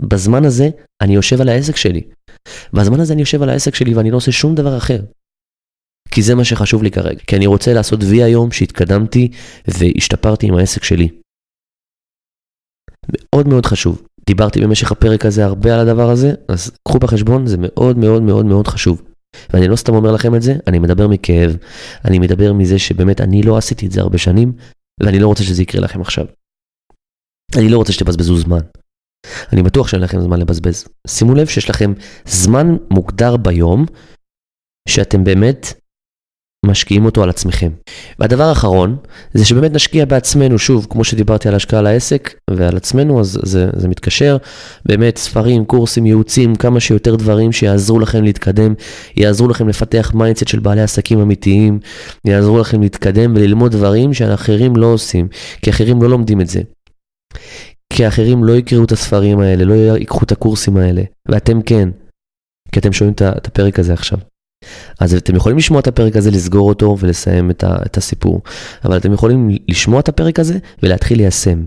בזמן 0.00 0.44
הזה 0.44 0.68
אני 1.00 1.14
יושב 1.14 1.40
על 1.40 1.48
העסק 1.48 1.76
שלי. 1.76 2.00
בזמן 2.72 3.00
הזה 3.00 3.12
אני 3.12 3.22
יושב 3.22 3.42
על 3.42 3.48
העסק 3.48 3.74
שלי 3.74 3.94
ואני 3.94 4.10
לא 4.10 4.16
עושה 4.16 4.32
שום 4.32 4.54
דבר 4.54 4.76
אחר. 4.76 5.00
כי 6.10 6.22
זה 6.22 6.34
מה 6.34 6.44
שחשוב 6.44 6.82
לי 6.82 6.90
כרגע. 6.90 7.20
כי 7.26 7.36
אני 7.36 7.46
רוצה 7.46 7.72
לעשות 7.72 8.00
וי 8.02 8.22
היום 8.22 8.50
שהתקדמתי 8.50 9.28
והשתפרתי 9.68 10.46
עם 10.46 10.54
העסק 10.54 10.84
שלי. 10.84 11.08
מאוד 13.32 13.48
מאוד 13.48 13.66
חשוב. 13.66 14.02
דיברתי 14.26 14.60
במשך 14.60 14.92
הפרק 14.92 15.26
הזה 15.26 15.44
הרבה 15.44 15.74
על 15.74 15.88
הדבר 15.88 16.10
הזה, 16.10 16.32
אז 16.48 16.70
קחו 16.88 16.98
בחשבון, 16.98 17.46
זה 17.46 17.56
מאוד 17.60 17.98
מאוד 17.98 18.22
מאוד 18.22 18.46
מאוד 18.46 18.68
חשוב. 18.68 19.02
ואני 19.52 19.68
לא 19.68 19.76
סתם 19.76 19.94
אומר 19.94 20.12
לכם 20.12 20.34
את 20.34 20.42
זה, 20.42 20.54
אני 20.66 20.78
מדבר 20.78 21.08
מכאב, 21.08 21.56
אני 22.04 22.18
מדבר 22.18 22.52
מזה 22.52 22.78
שבאמת 22.78 23.20
אני 23.20 23.42
לא 23.42 23.58
עשיתי 23.58 23.86
את 23.86 23.92
זה 23.92 24.00
הרבה 24.00 24.18
שנים, 24.18 24.52
ואני 25.02 25.18
לא 25.18 25.26
רוצה 25.26 25.44
שזה 25.44 25.62
יקרה 25.62 25.80
לכם 25.80 26.00
עכשיו. 26.00 26.26
אני 27.58 27.68
לא 27.68 27.76
רוצה 27.76 27.92
שתבזבזו 27.92 28.36
זמן. 28.36 28.60
אני 29.52 29.62
בטוח 29.62 29.88
שאין 29.88 30.02
לכם 30.02 30.20
זמן 30.20 30.40
לבזבז. 30.40 30.88
שימו 31.06 31.34
לב 31.34 31.46
שיש 31.46 31.70
לכם 31.70 31.92
זמן 32.26 32.76
מוגדר 32.90 33.36
ביום, 33.36 33.86
שאתם 34.88 35.24
באמת 35.24 35.66
משקיעים 36.64 37.04
אותו 37.04 37.22
על 37.22 37.30
עצמכם. 37.30 37.70
והדבר 38.18 38.44
האחרון, 38.44 38.96
זה 39.34 39.44
שבאמת 39.44 39.72
נשקיע 39.72 40.04
בעצמנו, 40.04 40.58
שוב, 40.58 40.86
כמו 40.90 41.04
שדיברתי 41.04 41.48
על 41.48 41.54
השקעה 41.54 41.80
על 41.80 41.86
העסק 41.86 42.34
ועל 42.50 42.76
עצמנו, 42.76 43.20
אז 43.20 43.38
זה, 43.42 43.70
זה 43.76 43.88
מתקשר. 43.88 44.36
באמת, 44.86 45.18
ספרים, 45.18 45.64
קורסים, 45.64 46.06
ייעוצים, 46.06 46.56
כמה 46.56 46.80
שיותר 46.80 47.16
דברים 47.16 47.52
שיעזרו 47.52 47.98
לכם 47.98 48.24
להתקדם, 48.24 48.74
יעזרו 49.16 49.48
לכם 49.48 49.68
לפתח 49.68 50.12
mindset 50.14 50.48
של 50.48 50.58
בעלי 50.58 50.82
עסקים 50.82 51.20
אמיתיים, 51.20 51.78
יעזרו 52.24 52.58
לכם 52.58 52.82
להתקדם 52.82 53.32
וללמוד 53.36 53.72
דברים 53.72 54.14
שאחרים 54.14 54.76
לא 54.76 54.86
עושים, 54.86 55.28
כי 55.62 55.70
אחרים 55.70 56.02
לא 56.02 56.10
לומדים 56.10 56.40
את 56.40 56.48
זה. 56.48 56.60
כי 57.92 58.04
האחרים 58.04 58.44
לא 58.44 58.52
יקראו 58.52 58.84
את 58.84 58.92
הספרים 58.92 59.40
האלה, 59.40 59.64
לא 59.64 59.74
ייקחו 59.74 60.24
את 60.24 60.32
הקורסים 60.32 60.76
האלה, 60.76 61.02
ואתם 61.28 61.62
כן, 61.62 61.88
כי 62.72 62.80
אתם 62.80 62.92
שומעים 62.92 63.14
את 63.22 63.46
הפרק 63.46 63.78
הזה 63.78 63.92
עכשיו. 63.92 64.18
אז 65.00 65.14
אתם 65.14 65.36
יכולים 65.36 65.58
לשמוע 65.58 65.80
את 65.80 65.86
הפרק 65.86 66.16
הזה, 66.16 66.30
לסגור 66.30 66.68
אותו 66.68 66.96
ולסיים 66.98 67.50
את, 67.50 67.64
ה, 67.64 67.76
את 67.86 67.96
הסיפור. 67.96 68.40
אבל 68.84 68.96
אתם 68.96 69.12
יכולים 69.12 69.48
לשמוע 69.68 70.00
את 70.00 70.08
הפרק 70.08 70.38
הזה 70.38 70.58
ולהתחיל 70.82 71.18
ליישם. 71.18 71.64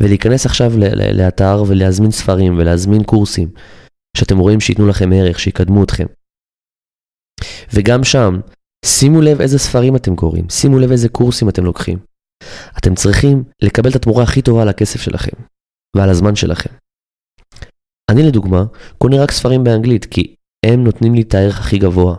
ולהיכנס 0.00 0.46
עכשיו 0.46 0.72
לאתר 1.12 1.64
ולהזמין 1.66 2.10
ספרים 2.10 2.58
ולהזמין 2.58 3.04
קורסים, 3.04 3.48
שאתם 4.16 4.38
רואים 4.38 4.60
שייתנו 4.60 4.88
לכם 4.88 5.12
ערך, 5.12 5.40
שיקדמו 5.40 5.84
אתכם. 5.84 6.06
וגם 7.74 8.04
שם, 8.04 8.40
שימו 8.84 9.20
לב 9.20 9.40
איזה 9.40 9.58
ספרים 9.58 9.96
אתם 9.96 10.16
קוראים, 10.16 10.48
שימו 10.48 10.78
לב 10.78 10.90
איזה 10.90 11.08
קורסים 11.08 11.48
אתם 11.48 11.64
לוקחים. 11.64 11.98
אתם 12.78 12.94
צריכים 12.94 13.44
לקבל 13.62 13.90
את 13.90 13.96
התמורה 13.96 14.22
הכי 14.22 14.42
טובה 14.42 14.62
על 14.62 14.68
הכסף 14.68 15.00
שלכם 15.00 15.36
ועל 15.96 16.10
הזמן 16.10 16.36
שלכם. 16.36 16.70
אני 18.10 18.22
לדוגמה, 18.22 18.64
קונה 18.98 19.22
רק 19.22 19.30
ספרים 19.30 19.64
באנגלית, 19.64 20.04
כי 20.04 20.34
הם 20.66 20.84
נותנים 20.84 21.14
לי 21.14 21.22
את 21.22 21.34
הערך 21.34 21.60
הכי 21.60 21.78
גבוה. 21.78 22.16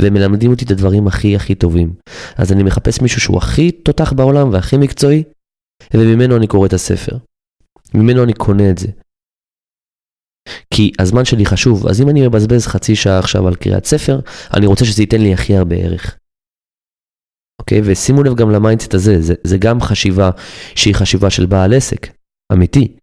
והם 0.00 0.14
מלמדים 0.14 0.50
אותי 0.50 0.64
את 0.64 0.70
הדברים 0.70 1.06
הכי 1.06 1.36
הכי 1.36 1.54
טובים. 1.54 1.94
אז 2.36 2.52
אני 2.52 2.62
מחפש 2.62 3.00
מישהו 3.00 3.20
שהוא 3.20 3.38
הכי 3.38 3.72
תותח 3.72 4.12
בעולם 4.12 4.52
והכי 4.52 4.76
מקצועי, 4.76 5.22
וממנו 5.94 6.36
אני 6.36 6.46
קורא 6.46 6.66
את 6.66 6.72
הספר. 6.72 7.18
ממנו 7.94 8.24
אני 8.24 8.32
קונה 8.32 8.70
את 8.70 8.78
זה. 8.78 8.88
כי 10.74 10.92
הזמן 10.98 11.24
שלי 11.24 11.46
חשוב, 11.46 11.86
אז 11.86 12.00
אם 12.00 12.08
אני 12.08 12.28
מבזבז 12.28 12.66
חצי 12.66 12.96
שעה 12.96 13.18
עכשיו 13.18 13.48
על 13.48 13.56
קריאת 13.56 13.84
ספר, 13.84 14.20
אני 14.56 14.66
רוצה 14.66 14.84
שזה 14.84 15.02
ייתן 15.02 15.20
לי 15.20 15.34
הכי 15.34 15.56
הרבה 15.56 15.76
ערך. 15.76 16.18
אוקיי? 17.60 17.80
ושימו 17.84 18.22
לב 18.22 18.34
גם 18.34 18.50
ל 18.50 18.56
mindset 18.56 18.94
הזה, 18.94 19.20
זה, 19.20 19.34
זה 19.44 19.56
גם 19.58 19.80
חשיבה 19.80 20.30
שהיא 20.74 20.94
חשיבה 20.94 21.30
של 21.30 21.46
בעל 21.46 21.74
עסק, 21.74 22.06
אמיתי. 22.52 22.96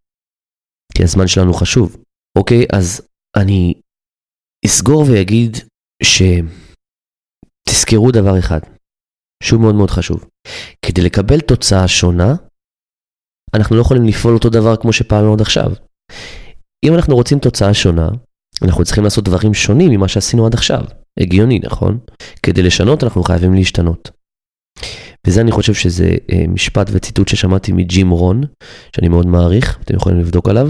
כי 0.93 1.03
הזמן 1.03 1.27
שלנו 1.27 1.53
חשוב. 1.53 1.97
אוקיי? 2.37 2.65
אז 2.73 3.07
אני 3.35 3.73
אסגור 4.65 5.05
ואגיד 5.09 5.57
תזכרו 7.69 8.11
דבר 8.11 8.39
אחד, 8.39 8.59
שהוא 9.43 9.61
מאוד 9.61 9.75
מאוד 9.75 9.89
חשוב. 9.89 10.25
כדי 10.85 11.01
לקבל 11.01 11.39
תוצאה 11.39 11.87
שונה, 11.87 12.35
אנחנו 13.53 13.75
לא 13.75 13.81
יכולים 13.81 14.05
לפעול 14.05 14.33
אותו 14.33 14.49
דבר 14.49 14.75
כמו 14.75 14.93
שפעלנו 14.93 15.33
עד 15.33 15.41
עכשיו. 15.41 15.71
אם 16.85 16.95
אנחנו 16.95 17.15
רוצים 17.15 17.39
תוצאה 17.39 17.73
שונה, 17.73 18.09
אנחנו 18.61 18.83
צריכים 18.83 19.03
לעשות 19.03 19.23
דברים 19.23 19.53
שונים 19.53 19.91
ממה 19.91 20.07
שעשינו 20.07 20.45
עד 20.45 20.53
עכשיו. 20.53 20.83
הגיוני, 21.19 21.59
נכון? 21.63 21.99
כדי 22.43 22.61
לשנות 22.63 23.03
אנחנו 23.03 23.23
חייבים 23.23 23.53
להשתנות. 23.53 24.11
וזה 25.27 25.41
אני 25.41 25.51
חושב 25.51 25.73
שזה 25.73 26.09
אה, 26.31 26.47
משפט 26.47 26.87
וציטוט 26.91 27.27
ששמעתי 27.27 27.71
מג'ים 27.71 28.09
רון, 28.09 28.41
שאני 28.95 29.09
מאוד 29.09 29.25
מעריך, 29.25 29.79
אתם 29.83 29.95
יכולים 29.95 30.19
לבדוק 30.19 30.49
עליו. 30.49 30.69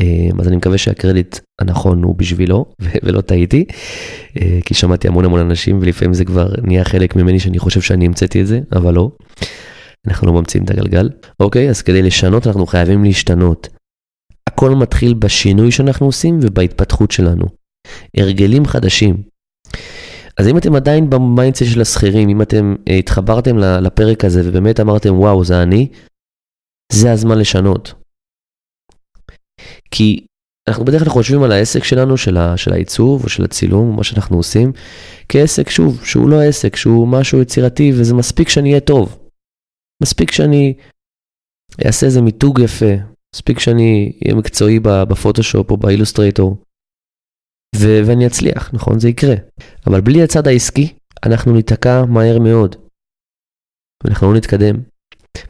אה, 0.00 0.28
אז 0.40 0.48
אני 0.48 0.56
מקווה 0.56 0.78
שהקרדיט 0.78 1.38
הנכון 1.60 2.02
הוא 2.02 2.14
בשבילו, 2.16 2.64
ולא 3.04 3.20
טעיתי, 3.20 3.64
אה, 4.40 4.58
כי 4.64 4.74
שמעתי 4.74 5.08
המון 5.08 5.24
המון 5.24 5.40
אנשים, 5.40 5.78
ולפעמים 5.82 6.14
זה 6.14 6.24
כבר 6.24 6.52
נהיה 6.62 6.84
חלק 6.84 7.16
ממני 7.16 7.40
שאני 7.40 7.58
חושב 7.58 7.80
שאני 7.80 8.06
המצאתי 8.06 8.40
את 8.40 8.46
זה, 8.46 8.60
אבל 8.72 8.94
לא. 8.94 9.10
אנחנו 10.06 10.26
לא 10.26 10.32
ממציאים 10.32 10.64
את 10.64 10.70
הגלגל. 10.70 11.10
אוקיי, 11.40 11.70
אז 11.70 11.82
כדי 11.82 12.02
לשנות 12.02 12.46
אנחנו 12.46 12.66
חייבים 12.66 13.04
להשתנות. 13.04 13.68
הכל 14.48 14.70
מתחיל 14.70 15.14
בשינוי 15.14 15.70
שאנחנו 15.70 16.06
עושים 16.06 16.38
ובהתפתחות 16.42 17.10
שלנו. 17.10 17.44
הרגלים 18.16 18.66
חדשים. 18.66 19.22
אז 20.38 20.48
אם 20.48 20.58
אתם 20.58 20.74
עדיין 20.74 21.10
ב 21.10 21.17
mindset 21.17 21.64
של 21.64 21.80
השכירים, 21.80 22.28
אם 22.28 22.42
אתם 22.42 22.74
uh, 22.78 22.92
התחברתם 22.92 23.58
לפרק 23.58 24.24
הזה 24.24 24.42
ובאמת 24.44 24.80
אמרתם 24.80 25.18
וואו 25.18 25.44
זה 25.44 25.62
אני, 25.62 25.88
זה 26.92 27.12
הזמן 27.12 27.38
לשנות. 27.38 28.03
כי 29.90 30.26
אנחנו 30.68 30.84
בדרך 30.84 31.02
כלל 31.02 31.12
חושבים 31.12 31.42
על 31.42 31.52
העסק 31.52 31.84
שלנו, 31.84 32.16
של, 32.16 32.36
ה, 32.36 32.56
של 32.56 32.72
העיצוב 32.72 33.24
או 33.24 33.28
של 33.28 33.44
הצילום, 33.44 33.96
מה 33.96 34.04
שאנחנו 34.04 34.36
עושים, 34.36 34.72
כעסק 35.28 35.70
שוב, 35.70 36.04
שהוא 36.04 36.28
לא 36.28 36.42
עסק, 36.42 36.76
שהוא 36.76 37.08
משהו 37.08 37.40
יצירתי 37.40 37.92
וזה 37.92 38.14
מספיק 38.14 38.48
שאני 38.48 38.68
אהיה 38.68 38.80
טוב. 38.80 39.18
מספיק 40.02 40.30
שאני 40.30 40.74
אעשה 41.86 42.06
איזה 42.06 42.22
מיתוג 42.22 42.58
יפה, 42.58 42.94
מספיק 43.34 43.58
שאני 43.58 44.12
אהיה 44.24 44.34
מקצועי 44.34 44.80
בפוטושופ 44.80 45.70
או 45.70 45.76
באילוסטרייטור, 45.76 46.56
ו- 47.76 48.00
ואני 48.06 48.26
אצליח, 48.26 48.70
נכון? 48.74 49.00
זה 49.00 49.08
יקרה. 49.08 49.34
אבל 49.86 50.00
בלי 50.00 50.22
הצד 50.22 50.46
העסקי, 50.46 50.94
אנחנו 51.26 51.52
ניתקע 51.52 52.04
מהר 52.04 52.38
מאוד. 52.38 52.76
ואנחנו 54.04 54.32
לא 54.32 54.38
נתקדם. 54.38 54.76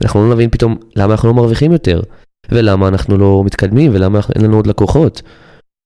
ואנחנו 0.00 0.28
לא 0.28 0.34
נבין 0.34 0.50
פתאום 0.50 0.76
למה 0.96 1.12
אנחנו 1.12 1.28
לא 1.28 1.34
מרוויחים 1.34 1.72
יותר, 1.72 2.00
ולמה 2.48 2.88
אנחנו 2.88 3.18
לא 3.18 3.42
מתקדמים, 3.44 3.90
ולמה 3.94 4.20
אין 4.35 4.44
לנו 4.44 4.57
עוד 4.57 4.66
לקוחות, 4.66 5.22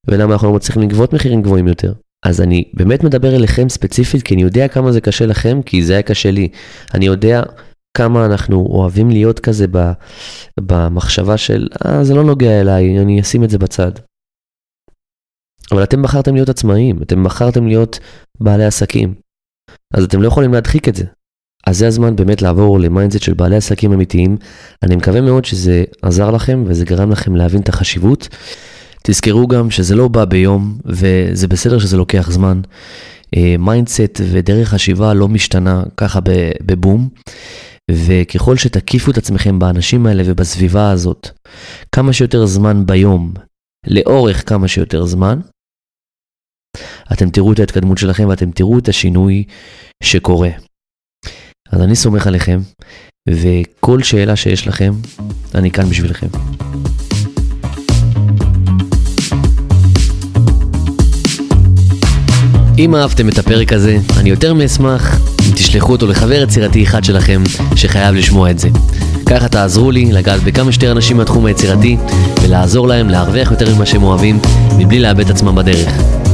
ולמה 0.07 0.33
אנחנו 0.33 0.49
לא 0.49 0.55
מצליחים 0.55 0.83
לגבות 0.83 1.12
מחירים 1.12 1.42
גבוהים 1.42 1.68
יותר. 1.68 1.92
אז 2.25 2.40
אני 2.40 2.64
באמת 2.75 3.05
מדבר 3.05 3.37
אליכם 3.37 3.68
ספציפית, 3.68 4.23
כי 4.23 4.35
אני 4.35 4.42
יודע 4.42 4.68
כמה 4.68 4.92
זה 4.92 5.01
קשה 5.01 5.27
לכם, 5.27 5.62
כי 5.62 5.85
זה 5.85 5.92
היה 5.92 6.03
קשה 6.03 6.31
לי. 6.31 6.49
אני 6.94 7.07
יודע 7.07 7.42
כמה 7.97 8.27
אנחנו 8.27 8.57
אוהבים 8.57 9.11
להיות 9.11 9.40
כזה 9.40 9.66
במחשבה 10.61 11.37
של, 11.37 11.68
אה, 11.87 12.05
זה 12.05 12.14
לא 12.14 12.25
נוגע 12.25 12.61
אליי, 12.61 12.99
אני 12.99 13.21
אשים 13.21 13.44
את 13.44 13.51
זה 13.51 13.59
בצד. 13.59 13.92
אבל 15.73 15.83
אתם 15.83 16.03
בחרתם 16.03 16.35
להיות 16.35 16.49
עצמאיים, 16.49 17.03
אתם 17.03 17.25
בחרתם 17.25 17.66
להיות 17.66 17.99
בעלי 18.40 18.64
עסקים. 18.64 19.14
אז 19.94 20.05
אתם 20.05 20.23
לא 20.23 20.29
יכולים 20.29 20.53
להדחיק 20.53 20.88
את 20.88 20.94
זה. 20.94 21.05
אז 21.68 21.78
זה 21.78 21.87
הזמן 21.87 22.16
באמת 22.16 22.42
לעבור 22.42 22.81
ל 22.81 22.86
mindset 22.86 23.23
של 23.22 23.35
בעלי 23.35 23.57
עסקים 23.57 23.92
אמיתיים. 23.92 24.37
אני 24.83 24.96
מקווה 24.96 25.20
מאוד 25.20 25.44
שזה 25.44 25.85
עזר 26.02 26.31
לכם 26.31 26.64
וזה 26.66 26.85
גרם 26.85 27.11
לכם 27.11 27.37
להבין 27.37 27.61
את 27.61 27.68
החשיבות. 27.68 28.28
תזכרו 29.04 29.46
גם 29.46 29.70
שזה 29.70 29.94
לא 29.94 30.09
בא 30.09 30.24
ביום 30.24 30.78
וזה 30.85 31.48
בסדר 31.48 31.78
שזה 31.78 31.96
לוקח 31.96 32.31
זמן. 32.31 32.61
mindset 33.59 34.21
אה, 34.20 34.26
ודרך 34.33 34.68
חשיבה 34.68 35.14
לא 35.14 35.28
משתנה 35.28 35.83
ככה 35.96 36.20
בבום. 36.66 37.09
וככל 37.90 38.57
שתקיפו 38.57 39.11
את 39.11 39.18
עצמכם 39.18 39.59
באנשים 39.59 40.07
האלה 40.07 40.22
ובסביבה 40.26 40.90
הזאת 40.90 41.28
כמה 41.92 42.12
שיותר 42.12 42.46
זמן 42.46 42.87
ביום, 42.87 43.33
לאורך 43.87 44.48
כמה 44.48 44.68
שיותר 44.68 45.07
זמן, 45.07 45.40
אתם 47.12 47.31
תראו 47.31 47.52
את 47.52 47.59
ההתקדמות 47.59 47.98
שלכם 47.98 48.28
ואתם 48.28 48.50
תראו 48.50 48.78
את 48.78 48.88
השינוי 48.88 49.44
שקורה. 50.02 50.67
אז 51.72 51.81
אני 51.81 51.96
סומך 51.96 52.26
עליכם, 52.26 52.61
וכל 53.28 54.02
שאלה 54.02 54.37
שיש 54.37 54.66
לכם, 54.66 54.92
אני 55.54 55.70
כאן 55.70 55.88
בשבילכם. 55.88 56.26
אם 62.78 62.94
אהבתם 62.94 63.28
את 63.28 63.38
הפרק 63.38 63.72
הזה, 63.72 63.98
אני 64.16 64.31
יותר 64.31 64.54
מאשמח 64.54 65.20
אם 65.48 65.54
תשלחו 65.54 65.92
אותו 65.92 66.07
לחבר 66.07 66.42
יצירתי 66.42 66.83
אחד 66.83 67.04
שלכם 67.04 67.42
שחייב 67.76 68.14
לשמוע 68.14 68.50
את 68.50 68.59
זה. 68.59 68.68
ככה 69.26 69.48
תעזרו 69.48 69.90
לי 69.90 70.12
לגעת 70.12 70.42
בכמה 70.42 70.72
שיותר 70.72 70.92
אנשים 70.92 71.16
מהתחום 71.16 71.46
היצירתי 71.46 71.96
ולעזור 72.42 72.88
להם 72.88 73.09
להרוויח 73.09 73.50
יותר 73.50 73.74
ממה 73.74 73.87
שהם 73.87 74.02
אוהבים 74.02 74.38
מבלי 74.78 75.00
לאבד 75.00 75.31
עצמם 75.31 75.54
בדרך. 75.54 76.28